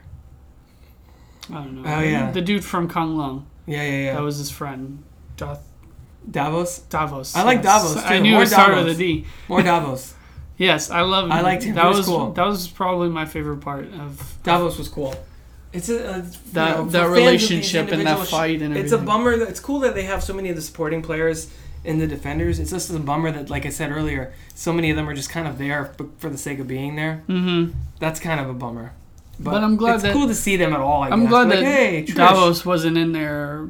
[1.49, 1.89] I don't know.
[1.93, 2.31] Oh, yeah.
[2.31, 3.43] the dude from Kunlun.
[3.65, 4.13] yeah, yeah, yeah.
[4.15, 5.03] That was his friend.
[5.35, 5.59] Doth-
[6.29, 6.79] Davos.
[6.89, 7.35] Davos.
[7.35, 7.65] I like yes.
[7.65, 8.85] Davos, I knew More it started Davos.
[8.87, 9.25] with a D.
[9.47, 10.13] More Davos.
[10.55, 11.31] Yes, I love.
[11.31, 11.73] I liked him.
[11.75, 12.31] That was was cool.
[12.33, 15.15] that was probably my favorite part of Davos was cool.
[15.73, 16.21] It's a, uh,
[16.53, 18.83] That- you know, that for fans of these relationship and that fight and everything.
[18.83, 19.35] It's a bummer.
[19.35, 21.51] That, it's cool that they have so many of the supporting players
[21.83, 22.59] in the defenders.
[22.59, 25.29] It's just a bummer that, like I said earlier, so many of them are just
[25.29, 27.23] kind of there for, the sake of being there.
[27.27, 27.77] Mm-hmm.
[27.99, 28.93] That's kind of a bummer.
[29.39, 31.03] But I'm glad it's that- cool to see them at all.
[31.03, 31.29] I I'm guess.
[31.29, 32.15] glad Like, that hey, Trish.
[32.15, 33.67] Davos wasn't in there.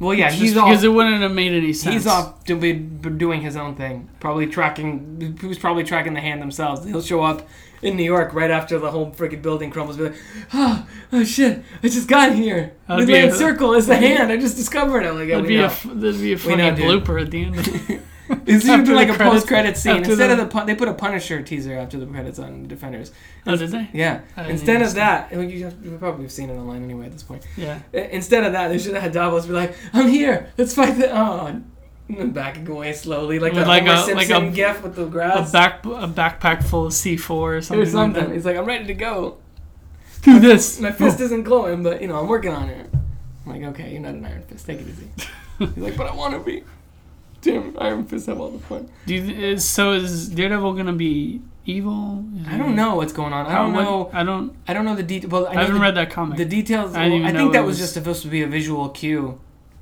[0.00, 1.94] Well, yeah, he's because it wouldn't have made any sense.
[1.94, 4.08] He's off to be doing his own thing.
[4.20, 5.36] Probably tracking.
[5.40, 6.84] He was probably tracking the hand themselves.
[6.86, 7.48] He'll show up
[7.82, 9.96] in New York right after the whole freaking building crumbles.
[9.96, 10.16] Be like,
[10.54, 11.62] oh, oh shit!
[11.82, 12.72] I just got here.
[12.86, 14.30] That'd the main a- circle is the hand.
[14.32, 15.12] I just discovered it.
[15.12, 15.68] Like, That'd be, a, know.
[15.68, 18.02] that'd be a funny know, blooper at the end.
[18.46, 21.40] It's even like a credits- post-credit scene instead the- of the they put a Punisher
[21.40, 23.10] teaser after the credits on Defenders.
[23.46, 23.88] oh, did they?
[23.94, 24.20] Yeah.
[24.36, 27.46] Instead of that, and you, you probably have seen it online anyway at this point.
[27.56, 27.78] Yeah.
[27.94, 30.50] Instead of that, they should have had Davos be like, "I'm here.
[30.58, 31.62] Let's fight the." Oh,
[32.32, 35.04] backing away slowly, like With the like Homer a- like Simpson a- gif with the
[35.04, 35.52] A grass.
[35.52, 37.82] back a backpack full of C4 or something.
[37.82, 38.20] or something.
[38.20, 38.34] Like that.
[38.34, 39.38] He's like, I'm ready to go.
[40.22, 40.80] Do this.
[40.80, 42.90] My fist isn't glowing, but you know, I'm working on it.
[43.46, 44.66] I'm like, okay, you're not an Iron Fist.
[44.66, 45.08] Take it easy.
[45.58, 46.64] He's like, but I want to be.
[47.40, 48.88] Damn, Iron Fist have all the fun.
[49.06, 52.24] Do you, is, so is Daredevil gonna be evil?
[52.40, 53.46] Is I don't know what's going on.
[53.46, 54.10] I don't what- know.
[54.12, 54.56] I don't.
[54.66, 55.30] I don't know the detail.
[55.30, 56.36] Well, I, I, haven't the, read that comic.
[56.36, 56.94] the details.
[56.96, 59.40] I well, I think that was was- just supposed to be a visual cue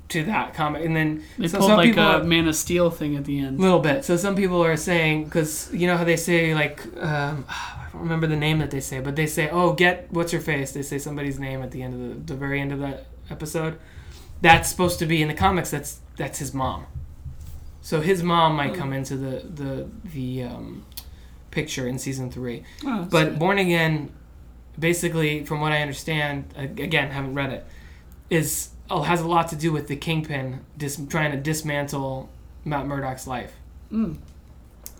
[0.09, 2.55] to that comic, and then they so pulled some like people a are- Man of
[2.55, 3.59] Steel thing at the end.
[3.59, 4.05] A little bit.
[4.05, 8.01] So some people are saying because you know how they say like um, I don't
[8.03, 10.71] remember the name that they say, but they say oh get what's your face.
[10.71, 13.77] They say somebody's name at the end of the, the very end of that episode.
[14.41, 15.71] That's supposed to be in the comics.
[15.71, 16.85] That's that's his mom.
[17.81, 20.85] So his mom might come into the the the um,
[21.51, 22.63] picture in season three.
[22.85, 23.39] Oh, But good.
[23.39, 24.11] Born Again,
[24.77, 27.65] basically, from what I understand, again, haven't read it,
[28.29, 32.29] is oh, has a lot to do with the Kingpin dis- trying to dismantle
[32.65, 33.53] Matt Murdock's life.
[33.91, 34.17] Mm.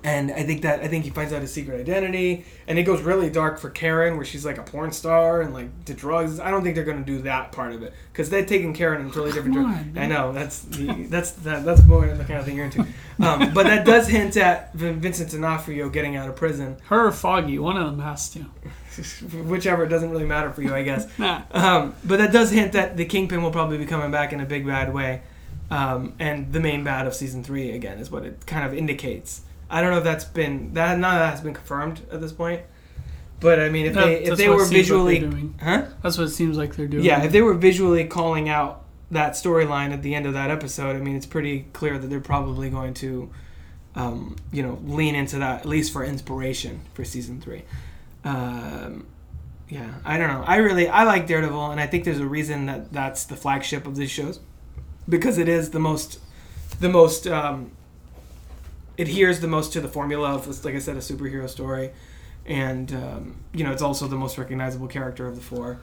[0.03, 3.01] And I think that I think he finds out his secret identity, and it goes
[3.01, 6.39] really dark for Karen, where she's like a porn star and like the drugs.
[6.39, 9.07] I don't think they're gonna do that part of it because they're taking Karen in
[9.07, 9.55] a totally different.
[9.55, 12.65] Come dir- I know that's the, that's that, that's more the kind of thing you're
[12.65, 12.81] into,
[13.19, 17.11] um, but that does hint at Vin- Vincent D'Onofrio getting out of prison, Her or
[17.11, 18.45] Foggy, one of them has to.
[19.45, 21.07] whichever it doesn't really matter for you, I guess.
[21.19, 21.41] Nah.
[21.51, 24.45] Um, but that does hint that the Kingpin will probably be coming back in a
[24.45, 25.21] big bad way,
[25.71, 29.41] um, and the main bad of season three again is what it kind of indicates.
[29.70, 32.32] I don't know if that's been that none of that has been confirmed at this
[32.32, 32.61] point,
[33.39, 35.55] but I mean if That- they if they were like visually, doing.
[35.61, 35.86] huh?
[36.01, 37.03] That's what it seems like they're doing.
[37.03, 40.95] Yeah, if they were visually calling out that storyline at the end of that episode,
[40.95, 43.30] I mean it's pretty clear that they're probably going to,
[43.95, 47.63] um, you know, lean into that at least for inspiration for season three.
[48.24, 49.05] Um,
[49.70, 50.43] yeah, I don't know.
[50.45, 53.86] I really I like Daredevil, and I think there's a reason that that's the flagship
[53.86, 54.39] of these shows,
[55.09, 56.20] because it is the most,
[56.80, 57.72] the most um,
[58.97, 61.91] adheres the most to the formula of, like I said, a superhero story,
[62.45, 65.79] and um, you know it's also the most recognizable character of the four.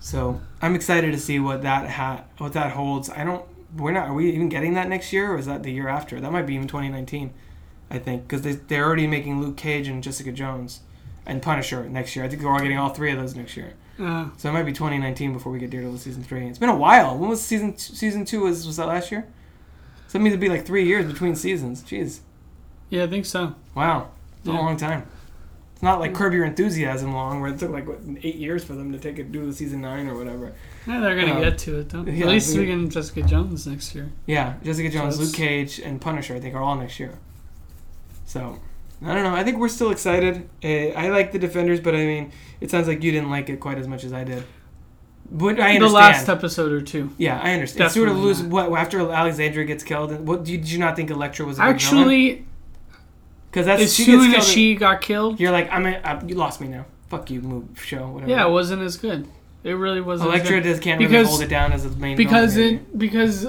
[0.00, 3.10] So I'm excited to see what that ha- what that holds.
[3.10, 3.44] I don't.
[3.76, 4.08] We're not.
[4.08, 6.20] Are we even getting that next year, or is that the year after?
[6.20, 7.32] That might be even 2019.
[7.90, 10.80] I think because they they're already making Luke Cage and Jessica Jones,
[11.24, 12.24] and Punisher next year.
[12.24, 13.74] I think we're all getting all three of those next year.
[13.98, 16.46] Uh, So it might be 2019 before we get Daredevil season three.
[16.46, 17.16] It's been a while.
[17.16, 18.42] When was season t- season two?
[18.42, 19.26] Was was that last year?
[20.08, 21.82] So that means it'd be like three years between seasons.
[21.82, 22.20] Jeez.
[22.90, 23.54] Yeah, I think so.
[23.74, 25.06] Wow, it's a long time.
[25.74, 28.72] It's not like Curb Your Enthusiasm long, where it took like what, eight years for
[28.72, 30.54] them to take it do the season nine or whatever.
[30.86, 32.04] Yeah, they're gonna Um, get to it though.
[32.06, 34.10] yeah, At least we- we get Jessica Jones next year.
[34.24, 36.34] Yeah, Jessica Jones, So Luke Cage, and Punisher.
[36.34, 37.18] I think are all next year.
[38.24, 38.58] So
[39.04, 39.34] I don't know.
[39.34, 40.48] I think we're still excited.
[40.64, 43.60] Uh, I like the Defenders, but I mean, it sounds like you didn't like it
[43.60, 44.44] quite as much as I did.
[45.30, 45.80] But I understand.
[45.82, 47.10] The last episode or two.
[47.18, 47.86] yeah, I understand.
[47.86, 50.12] It's sort of lose what after Alexandra gets killed.
[50.12, 52.45] And what did you not think Elektra was a good Actually,
[53.56, 55.86] Because that's as she soon as she got killed, you're like, I'm.
[55.86, 56.84] A, uh, you lost me now.
[57.08, 58.30] Fuck you, move show whatever.
[58.30, 59.26] yeah, it wasn't as good.
[59.64, 60.28] It really wasn't.
[60.28, 60.64] as Elektra good.
[60.64, 62.18] just can't really Because- hold it down as a main.
[62.18, 62.76] because maybe.
[62.76, 63.46] it because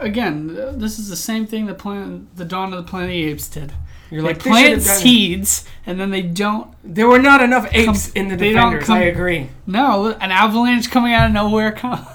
[0.00, 3.24] again, this is the same thing the planet, the Dawn of the Planet of the
[3.24, 3.72] Apes did.
[4.10, 5.00] you're They like plant should've done it.
[5.00, 6.68] seeds and then they don't.
[6.84, 8.86] There were not enough apes in the they don't Defenders.
[8.86, 9.48] com- I agree.
[9.66, 11.72] No, an avalanche coming out of nowhere.
[11.72, 12.06] Come,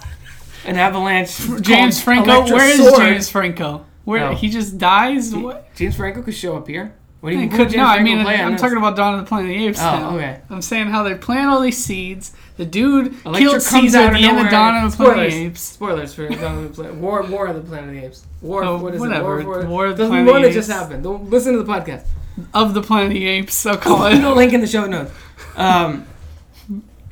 [0.65, 1.36] An avalanche.
[1.61, 2.43] James Franco.
[2.43, 2.95] Where is.
[2.97, 3.86] James Franco?
[4.10, 4.36] Where No.
[4.36, 5.36] he just dies?
[5.36, 5.74] What?
[5.76, 6.95] James Franco could show up here.
[7.22, 7.49] What do you mean?
[7.51, 8.62] could, no, I mean, I'm this?
[8.62, 9.78] talking about Dawn of the Planet of the Apes.
[9.80, 10.10] now.
[10.12, 10.39] Oh, okay.
[10.49, 12.34] I'm saying how they plant all these seeds.
[12.57, 15.26] The dude Elektra killed comes Caesar out at the end of Dawn of the Planet
[15.28, 15.62] of the Apes.
[15.62, 16.95] Spoilers for Dawn of the Planet.
[16.95, 18.26] War, War of the Planet of the Apes.
[18.41, 18.64] War.
[18.64, 19.41] Oh, what is whatever.
[19.41, 19.45] it?
[19.45, 20.80] War, War of the the Planet one of that the just Apes.
[20.80, 21.03] happened.
[21.03, 22.05] Don't listen to the podcast.
[22.53, 24.36] Of the Planet of the Apes, I'll call Put a it.
[24.36, 25.12] link in the show notes.
[25.57, 26.07] Um,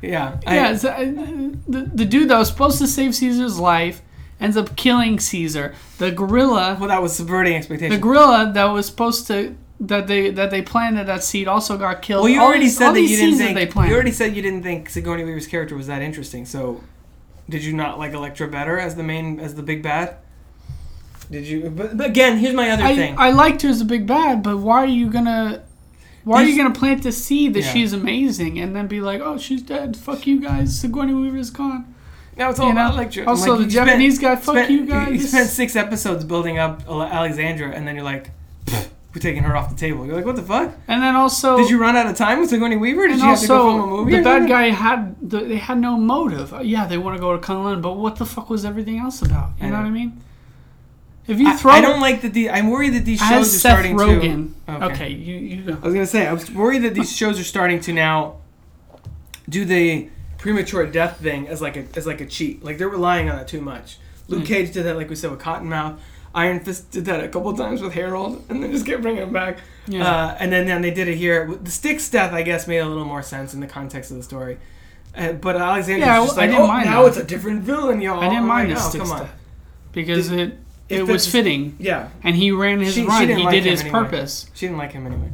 [0.02, 0.38] yeah.
[0.46, 0.98] I- yeah, so, uh,
[1.68, 4.00] the, the dude that was supposed to save Caesar's life
[4.40, 5.74] ends up killing Caesar.
[5.98, 7.96] The gorilla, well, that was subverting expectations.
[7.96, 12.02] the gorilla that was supposed to that they that they planted that seed also got
[12.02, 12.24] killed.
[12.24, 13.74] well, you already these- said all that you didn't think.
[13.74, 16.44] You already said you didn't think Sigourney Weaver's character was that interesting.
[16.46, 16.82] So,
[17.48, 20.16] did you not like Elektra better as the main as the big bad?
[21.30, 21.70] Did you?
[21.70, 23.14] But, but again, here's my other I, thing.
[23.18, 25.62] I liked her as a big bad, but why are you gonna?
[26.24, 27.72] Why are you gonna plant the seed that Yeah.
[27.72, 29.96] she's amazing and then be like, oh, she's dead.
[29.96, 30.78] Fuck you guys.
[30.78, 31.94] Sigourney Weaver's gone.
[32.38, 33.22] Now it's all you about Elektra.
[33.24, 34.36] I'm Also, like, the you spent- Japanese guy.
[34.36, 35.08] Fuck spent, you guys.
[35.12, 38.30] You spent six episodes building up Alexandra, and then you're like,
[39.14, 40.04] we're taking her off the table.
[40.06, 40.72] You're like, what the fuck?
[40.86, 43.08] and then also, Did you run out of time with Sigourney Weaver?
[43.08, 44.16] Did you have to go film a movie?
[44.16, 46.52] the bad guy had the, they had no motive.
[46.54, 49.22] Uh, Yeah, they want to go to Kunlun, but what the fuck was everything else
[49.22, 49.50] about?
[49.60, 49.82] You I know know.
[49.82, 50.20] what I mean?
[51.26, 52.32] If you I, throw I don't like that.
[52.32, 54.52] The, I'm worried that these shows are Seth starting Rogen.
[54.66, 54.84] to.
[54.86, 55.10] Okay.
[55.10, 55.72] you you go.
[55.74, 58.36] I was gonna say I was worried that these shows are starting to now
[59.46, 60.08] do the
[60.48, 62.64] premature death thing as like a as like a cheat.
[62.64, 63.98] Like they're relying on it too much.
[64.28, 64.46] Luke Mm.
[64.46, 65.98] Cage did that, like we said, with Cottonmouth.
[66.34, 69.32] Iron Fist did that a couple times with Harold, and they just kept bringing him
[69.32, 69.58] back.
[69.86, 70.06] Yeah.
[70.06, 71.46] Uh, and then, then they did it here.
[71.62, 74.22] The Stick's death, I guess, made a little more sense in the context of the
[74.22, 74.58] story.
[75.16, 77.08] Uh, but Alexandra, Yeah, just I like, didn't oh, mind now that.
[77.08, 78.20] it's a different villain, y'all.
[78.20, 79.22] I didn't mind the oh, sticks come on.
[79.24, 79.34] death
[79.92, 80.58] because it
[80.90, 83.20] it was fitting, Yeah, and he ran his She- she run.
[83.22, 83.98] didn't he like did his anyway.
[84.00, 84.46] purpose.
[84.54, 85.30] she didn't like him anyway.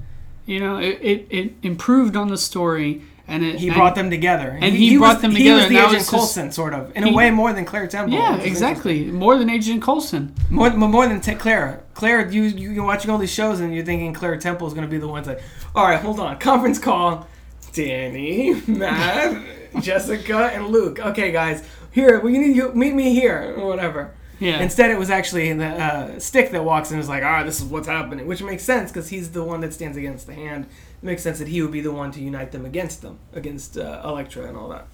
[0.46, 4.10] You know, it, it, it improved on the story, and it He and- brought them
[4.10, 5.60] together, and he brought was, them together.
[5.60, 7.86] He was the Agent was just- Coulson, sort of, in a way more than Claire
[7.86, 8.12] Temple.
[8.14, 9.04] Yeah, exactly.
[9.06, 10.34] More than Agent Coulson.
[10.50, 11.80] More, more than T- Claire.
[11.94, 14.86] Claire, you you- you're watching all these shows and you're thinking Claire Temple is going
[14.86, 15.42] to be the one to, like,
[15.74, 17.26] all right, hold on, conference call.
[17.72, 19.42] Danny, Matt,
[19.80, 21.00] Jessica, and Luke.
[21.00, 24.12] Okay, guys, here we need you meet me here or whatever.
[24.40, 24.60] Yeah.
[24.60, 27.58] Instead, it was actually the uh, stick that walks in and is like, "Ah, this
[27.60, 30.66] is what's happening," which makes sense because he's the one that stands against the hand.
[31.04, 34.00] Makes sense that he would be the one to unite them against them, against uh,
[34.02, 34.86] Elektra and all that.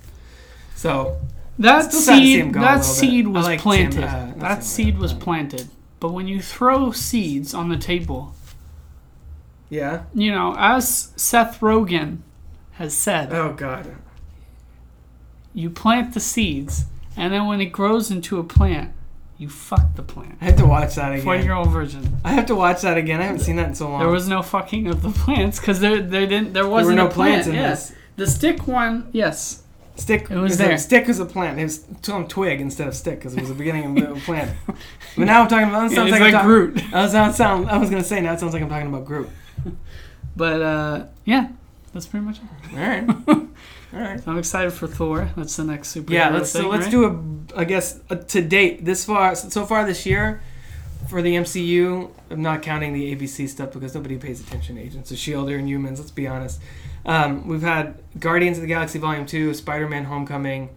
[0.75, 1.21] So
[1.59, 4.05] that Still sad to see him seed that seed was like Sam, planted.
[4.05, 5.69] uh, that seed was uh, planted.
[6.01, 8.35] But when you throw seeds on the table,
[9.69, 10.03] yeah.
[10.13, 12.19] you know, as Seth Rogen
[12.73, 13.95] has said, Oh God.
[15.55, 16.87] you plant the seeds,
[17.17, 18.93] and then when it grows into a plant,
[19.41, 20.37] you fucked the plant.
[20.41, 21.25] I have to watch that again.
[21.25, 22.19] Four-year-old virgin.
[22.25, 23.21] I have to watch that again.
[23.21, 23.99] I haven't seen that in so long.
[24.01, 27.03] There was no fucking of the plants because there there didn't there There wasn't were
[27.05, 27.45] no a plant.
[27.45, 27.89] plants in yes.
[27.89, 27.99] this.
[28.17, 29.63] The stick one, yes.
[29.97, 30.31] Stick.
[30.31, 30.73] It was is there.
[30.73, 31.59] A, stick was a plant.
[31.59, 34.51] It was on twig instead of stick because it was the beginning of a plant.
[35.17, 35.87] But now I'm talking about.
[35.87, 36.83] It Yeah, sounds it's like, like Groot.
[36.91, 37.69] That sounds sound.
[37.71, 39.29] I was gonna say now it sounds like I'm talking about Groot.
[40.37, 41.49] But uh, yeah,
[41.93, 42.73] that's pretty much it.
[42.73, 43.47] All right.
[43.93, 44.21] All right.
[44.27, 45.31] I'm excited for Thor.
[45.37, 46.11] That's the next superhero.
[46.11, 46.31] Yeah.
[46.31, 46.91] Let's thing, so let's right?
[46.91, 47.59] do a.
[47.59, 50.43] I guess uh, to date this far so far this year.
[51.09, 55.11] For the MCU, I'm not counting the ABC stuff because nobody pays attention to Agents
[55.11, 55.55] of S.H.I.E.L.D.
[55.55, 56.61] or Inhumans, let's be honest.
[57.07, 60.69] Um, we've had Guardians of the Galaxy Volume 2, Spider Man Homecoming,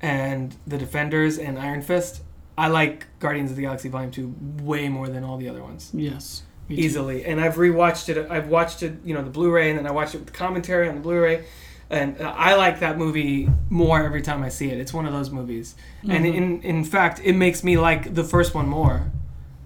[0.00, 2.22] and The Defenders and Iron Fist.
[2.56, 5.90] I like Guardians of the Galaxy Volume 2 way more than all the other ones.
[5.94, 6.42] Yes.
[6.70, 6.82] Me too.
[6.82, 7.24] Easily.
[7.24, 8.30] And I've rewatched it.
[8.30, 10.32] I've watched it, you know, the Blu ray, and then I watched it with the
[10.32, 11.44] commentary on the Blu ray.
[11.90, 14.78] And uh, I like that movie more every time I see it.
[14.78, 15.74] It's one of those movies.
[16.08, 16.34] And Mhm.
[16.34, 19.10] in, in fact, it makes me like the first one more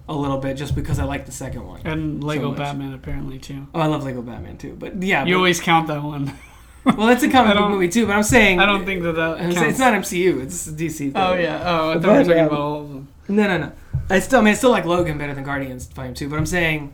[0.09, 1.81] a little bit just because I like the second one.
[1.85, 2.57] And Lego much.
[2.57, 3.67] Batman apparently too.
[3.75, 4.75] Oh, I love Lego Batman too.
[4.77, 6.33] But yeah, You but- always count that one.
[6.85, 8.05] well, it's a comic book movie too.
[8.07, 9.57] But I'm saying I don't think that that counts.
[9.61, 10.41] it's not MCU.
[10.41, 10.97] It's DC.
[10.97, 11.11] Thing.
[11.15, 11.61] Oh yeah.
[11.63, 13.07] Oh, I thought we were talking um, about all of them.
[13.27, 13.71] No, no, no.
[14.09, 16.45] I still, I mean, I still like Logan better than Guardians Volume Two, but I'm
[16.45, 16.93] saying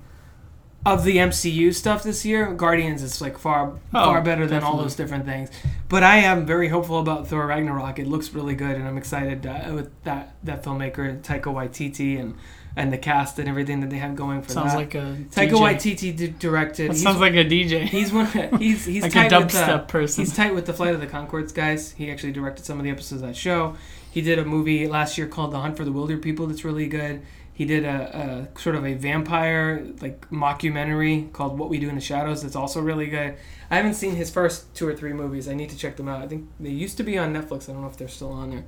[0.86, 4.78] of the MCU stuff this year, Guardians is like far Oh, far better than all
[4.78, 5.50] those different things.
[5.90, 8.00] But I am very hopeful about Thor Ragnarok.
[8.00, 12.36] It looks really good, and I'm excited uh, with that that filmmaker Taika Waititi and
[12.76, 14.78] and the cast and everything that they have going for Sounds that.
[14.78, 15.76] like a Taika DJ.
[15.76, 16.92] Waititi d- directed.
[16.92, 17.84] That sounds like a DJ.
[17.84, 18.26] He's one.
[18.58, 20.24] He's he's like a tight with dubstep the, person.
[20.24, 21.92] He's tight with the Flight of the Conchords guys.
[21.92, 23.76] He actually directed some of the episodes of that show.
[24.12, 26.88] He did a movie last year called The Hunt for the Wilder People that's really
[26.88, 27.22] good.
[27.54, 31.96] He did a, a sort of a vampire like mockumentary called What We Do in
[31.96, 33.36] the Shadows that's also really good.
[33.70, 35.48] I haven't seen his first two or three movies.
[35.48, 36.22] I need to check them out.
[36.22, 37.70] I think they used to be on Netflix.
[37.70, 38.64] I don't know if they're still on there.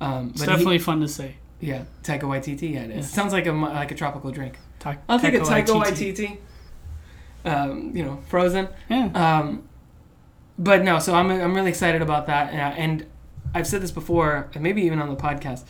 [0.00, 1.36] Um, It's but he- definitely fun to say.
[1.60, 2.74] yeah, Taika Waititi.
[2.74, 2.96] Yeah, it is.
[2.96, 3.02] Yeah.
[3.14, 4.58] Sounds like a like a tropical drink.
[4.78, 6.16] Ta- I'll take a Taika Taika Waititi.
[6.16, 6.36] Waititi.
[7.44, 8.68] Um, you know, Frozen.
[8.90, 9.06] Yeah.
[9.14, 9.62] Um,
[10.58, 12.52] but no, so I'm, I'm really excited about that.
[12.52, 13.06] And, and
[13.56, 15.64] I've said this before, and maybe even on the podcast,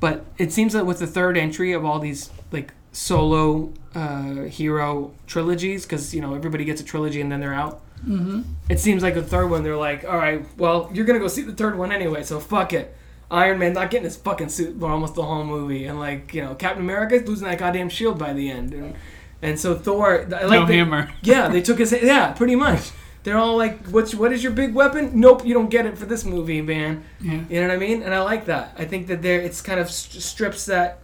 [0.00, 5.12] but it seems that with the third entry of all these like solo uh, hero
[5.26, 7.80] trilogies, because you know everybody gets a trilogy and then they're out.
[8.06, 8.42] Mm-hmm.
[8.68, 11.42] It seems like the third one, they're like, all right, well, you're gonna go see
[11.42, 12.94] the third one anyway, so fuck it.
[13.30, 16.42] Iron Man not getting his fucking suit for almost the whole movie, and like you
[16.42, 18.94] know, Captain America's losing that goddamn shield by the end, and,
[19.40, 21.10] and so Thor, I like no the- hammer.
[21.22, 22.90] yeah, they took his yeah, pretty much.
[23.24, 26.06] They're all like, "What's what is your big weapon?" Nope, you don't get it for
[26.06, 27.04] this movie, man.
[27.20, 27.40] Yeah.
[27.48, 28.02] You know what I mean?
[28.02, 28.74] And I like that.
[28.78, 30.98] I think that there it's kind of st- strips that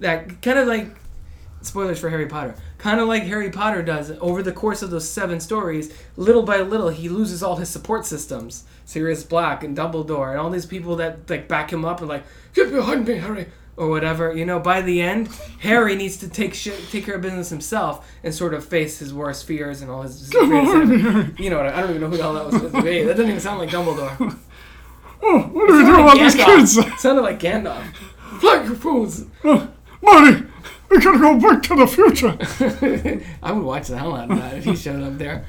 [0.00, 0.94] that kind of like
[1.62, 2.54] spoilers for Harry Potter.
[2.78, 6.60] Kind of like Harry Potter does over the course of those seven stories, little by
[6.60, 8.64] little he loses all his support systems.
[8.84, 12.24] Sirius Black and Dumbledore and all these people that like back him up and like,
[12.54, 13.46] "Get behind me, Harry."
[13.76, 14.58] Or whatever, you know.
[14.58, 15.28] By the end,
[15.60, 19.12] Harry needs to take shit, take care of business himself, and sort of face his
[19.12, 20.32] worst fears and all his.
[20.34, 20.40] you
[21.50, 23.02] know, what I, I don't even know who the hell that was supposed to be.
[23.04, 24.38] That doesn't even sound like Dumbledore.
[25.22, 26.76] Oh, what do It we do sounded about like these kids?
[26.76, 27.82] It sounded like Gandalf.
[28.38, 29.24] Fly your fools!
[29.42, 30.44] Marty,
[30.90, 32.36] we gotta go back to the future.
[33.42, 35.46] I would watch the hell out of that if he showed up there.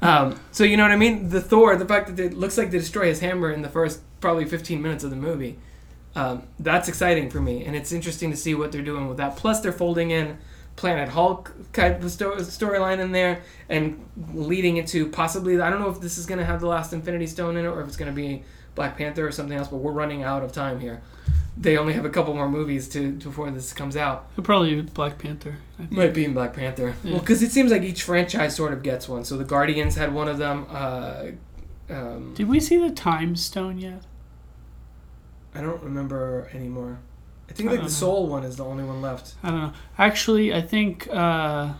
[0.00, 1.28] Um, so you know what I mean?
[1.28, 4.00] The Thor, the fact that it looks like they destroy his hammer in the first
[4.20, 5.58] probably 15 minutes of the movie,
[6.14, 9.36] um, that's exciting for me, and it's interesting to see what they're doing with that.
[9.36, 10.38] Plus, they're folding in
[10.76, 15.90] Planet Hulk type of sto- storyline in there, and leading into possibly I don't know
[15.90, 17.96] if this is going to have the last Infinity Stone in it or if it's
[17.96, 18.42] going to be
[18.74, 19.68] Black Panther or something else.
[19.68, 21.02] But we're running out of time here.
[21.56, 24.28] They only have a couple more movies to before this comes out.
[24.32, 25.58] It'll probably be Black Panther.
[25.90, 26.94] Might be in Black Panther.
[27.04, 27.10] Yeah.
[27.12, 29.24] Well, because it seems like each franchise sort of gets one.
[29.24, 30.66] So the Guardians had one of them.
[30.70, 31.26] Uh,
[31.90, 34.02] um, Did we see the Time Stone yet?
[35.54, 36.98] I don't remember anymore.
[37.48, 37.90] I think I like the know.
[37.90, 39.34] Soul one is the only one left.
[39.42, 39.72] I don't know.
[39.98, 41.72] Actually, I think uh,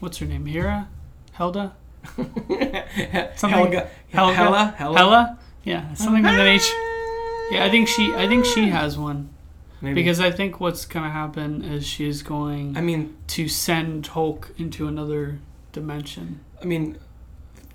[0.00, 0.44] what's her name?
[0.46, 0.88] Hera,
[1.32, 1.72] Helda,
[2.16, 4.34] Something- Helga, Helga?
[4.34, 5.38] Hella, Hella, Hela.
[5.64, 6.70] Yeah, something with an H.
[7.50, 8.12] Yeah, I think she.
[8.14, 9.28] I think she has one
[9.80, 9.94] Maybe.
[9.94, 14.86] because I think what's gonna happen is she's going I mean, to send Hulk into
[14.88, 15.38] another
[15.72, 16.98] dimension I mean,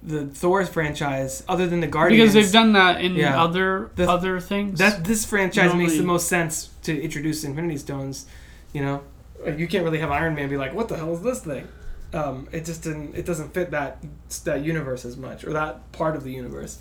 [0.06, 3.42] the Thor franchise, other than the Guardians, because they've done that in Yeah.
[3.42, 4.80] other The- other things.
[4.80, 5.04] that.
[5.04, 8.26] This franchise makes the most sense to introduce Infinity Stones.
[8.74, 9.02] You know,
[9.46, 11.68] Like, you can't really have Iron Man be like, "What the hell is this thing?"
[12.14, 13.16] Um, it just didn't.
[13.16, 14.04] It doesn't fit that
[14.46, 16.78] that universe as much, or that part of the universe.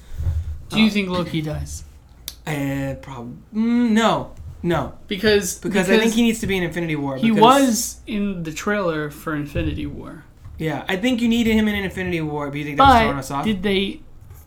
[0.70, 1.84] Do you uh, think Loki dies?
[2.46, 4.30] And probably mm, no,
[4.62, 7.16] no, Because because, I think he needs to be in Infinity War.
[7.16, 10.24] he was in the trailer for Infinity War.
[10.58, 12.48] Yeah, I think you needed him in Infinity War.
[12.48, 13.44] But you think that was throwing us off?
[13.44, 14.00] did they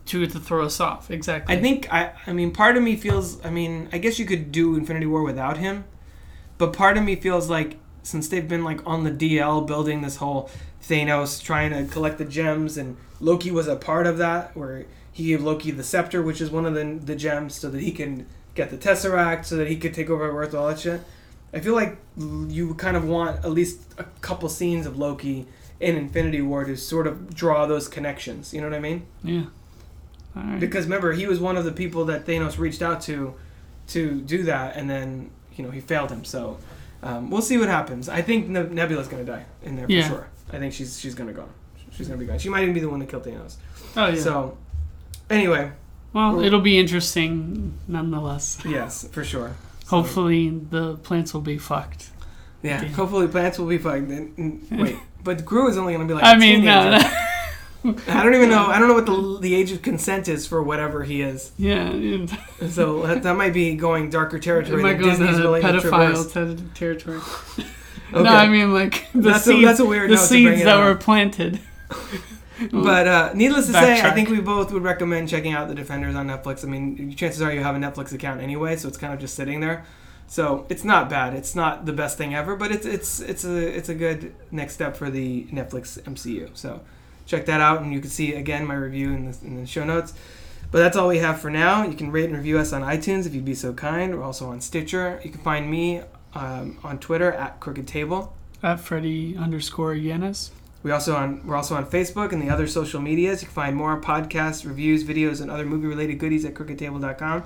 [0.06, 1.10] to to throw us off?
[1.10, 1.56] Exactly.
[1.56, 2.12] I think I.
[2.26, 3.44] I mean, part of me feels.
[3.44, 5.84] I mean, I guess you could do Infinity War without him,
[6.56, 10.16] but part of me feels like since they've been like on the DL building this
[10.16, 10.50] whole
[10.82, 15.26] Thanos trying to collect the gems, and Loki was a part of that, where he
[15.28, 18.26] gave Loki the scepter, which is one of the the gems, so that he can
[18.54, 21.02] get the Tesseract, so that he could take over Earth, all that shit.
[21.52, 25.46] I feel like you kind of want at least a couple scenes of Loki
[25.80, 28.52] in Infinity War to sort of draw those connections.
[28.52, 29.06] You know what I mean?
[29.22, 29.44] yeah.
[30.34, 30.60] Right.
[30.60, 33.34] Because remember, he was one of the people that Thanos reached out to
[33.88, 36.24] to do that, and then you know he failed him.
[36.24, 36.58] So
[37.02, 38.08] um, we'll see what happens.
[38.08, 40.02] I think ne- Nebula's gonna die in there Yeah.
[40.02, 40.28] for sure.
[40.52, 41.48] I think she's she's gonna go.
[41.90, 42.38] She's gonna be gone.
[42.38, 43.56] She might even be the one to kill Thanos.
[43.96, 44.20] oh yeah.
[44.20, 44.58] So
[45.30, 45.72] anyway,
[46.12, 48.58] well, well- it'll be interesting nonetheless.
[48.64, 49.56] yes, for sure.
[49.84, 52.10] So, Hopefully the plants will be fucked.
[52.62, 52.84] yeah.
[52.88, 54.08] Hopefully, plants will be fucked.
[54.10, 56.24] And, and, wait, but Groot is only gonna be like.
[56.24, 57.94] I a mean, no, no.
[58.08, 58.66] I don't even know.
[58.68, 61.52] I don't know what the the age of consent is for whatever he is.
[61.56, 62.30] yeah, it,
[62.70, 64.82] So that, that might be going darker it territory.
[64.82, 65.48] might than go Disney's into to
[65.88, 67.20] pedophile ter- territory.
[68.12, 68.22] Okay.
[68.22, 70.64] No, I mean like the That's a- seeds, that's a weird the to seeds it
[70.64, 71.60] that were planted.
[72.72, 76.16] But uh, needless to say, I think we both would recommend checking out The Defenders
[76.16, 76.64] on Netflix.
[76.64, 79.36] I mean, chances are you have a Netflix account anyway, so it's kind of just
[79.36, 79.84] sitting there.
[80.28, 81.34] So it's not bad.
[81.34, 84.74] It's not the best thing ever, but it's it's it's a it's a good next
[84.74, 86.50] step for the Netflix MCU.
[86.54, 86.82] So
[87.26, 89.84] check that out, and you can see again my review in the, in the show
[89.84, 90.12] notes.
[90.70, 91.82] But that's all we have for now.
[91.82, 94.14] You can rate and review us on iTunes if you'd be so kind.
[94.14, 95.18] We're also on Stitcher.
[95.24, 96.02] You can find me
[96.34, 98.34] um, on Twitter at Crooked Table.
[98.62, 100.50] At Freddy underscore Yaniz.
[100.82, 103.40] We also on we're also on Facebook and the other social medias.
[103.40, 107.44] You can find more podcasts, reviews, videos, and other movie-related goodies at crookedtable.com.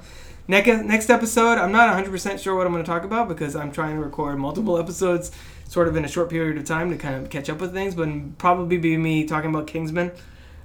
[0.48, 3.70] Next next episode, I'm not 100% sure what I'm going to talk about because I'm
[3.70, 5.30] trying to record multiple episodes,
[5.68, 7.94] sort of in a short period of time to kind of catch up with things.
[7.94, 10.10] But probably be me talking about Kingsman,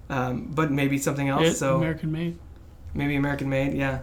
[0.09, 1.47] um, but maybe something else.
[1.47, 2.37] It, so American Made.
[2.93, 3.99] maybe American Made, yeah.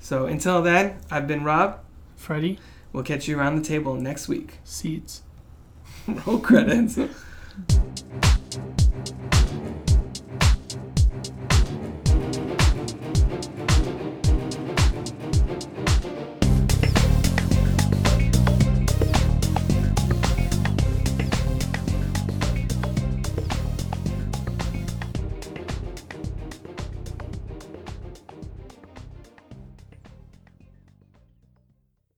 [0.00, 1.80] So until then, I've been Rob.
[2.16, 2.58] Freddy.
[2.92, 4.58] We'll catch you around the table next week.
[4.64, 5.22] Seats.
[6.26, 6.98] Roll credits.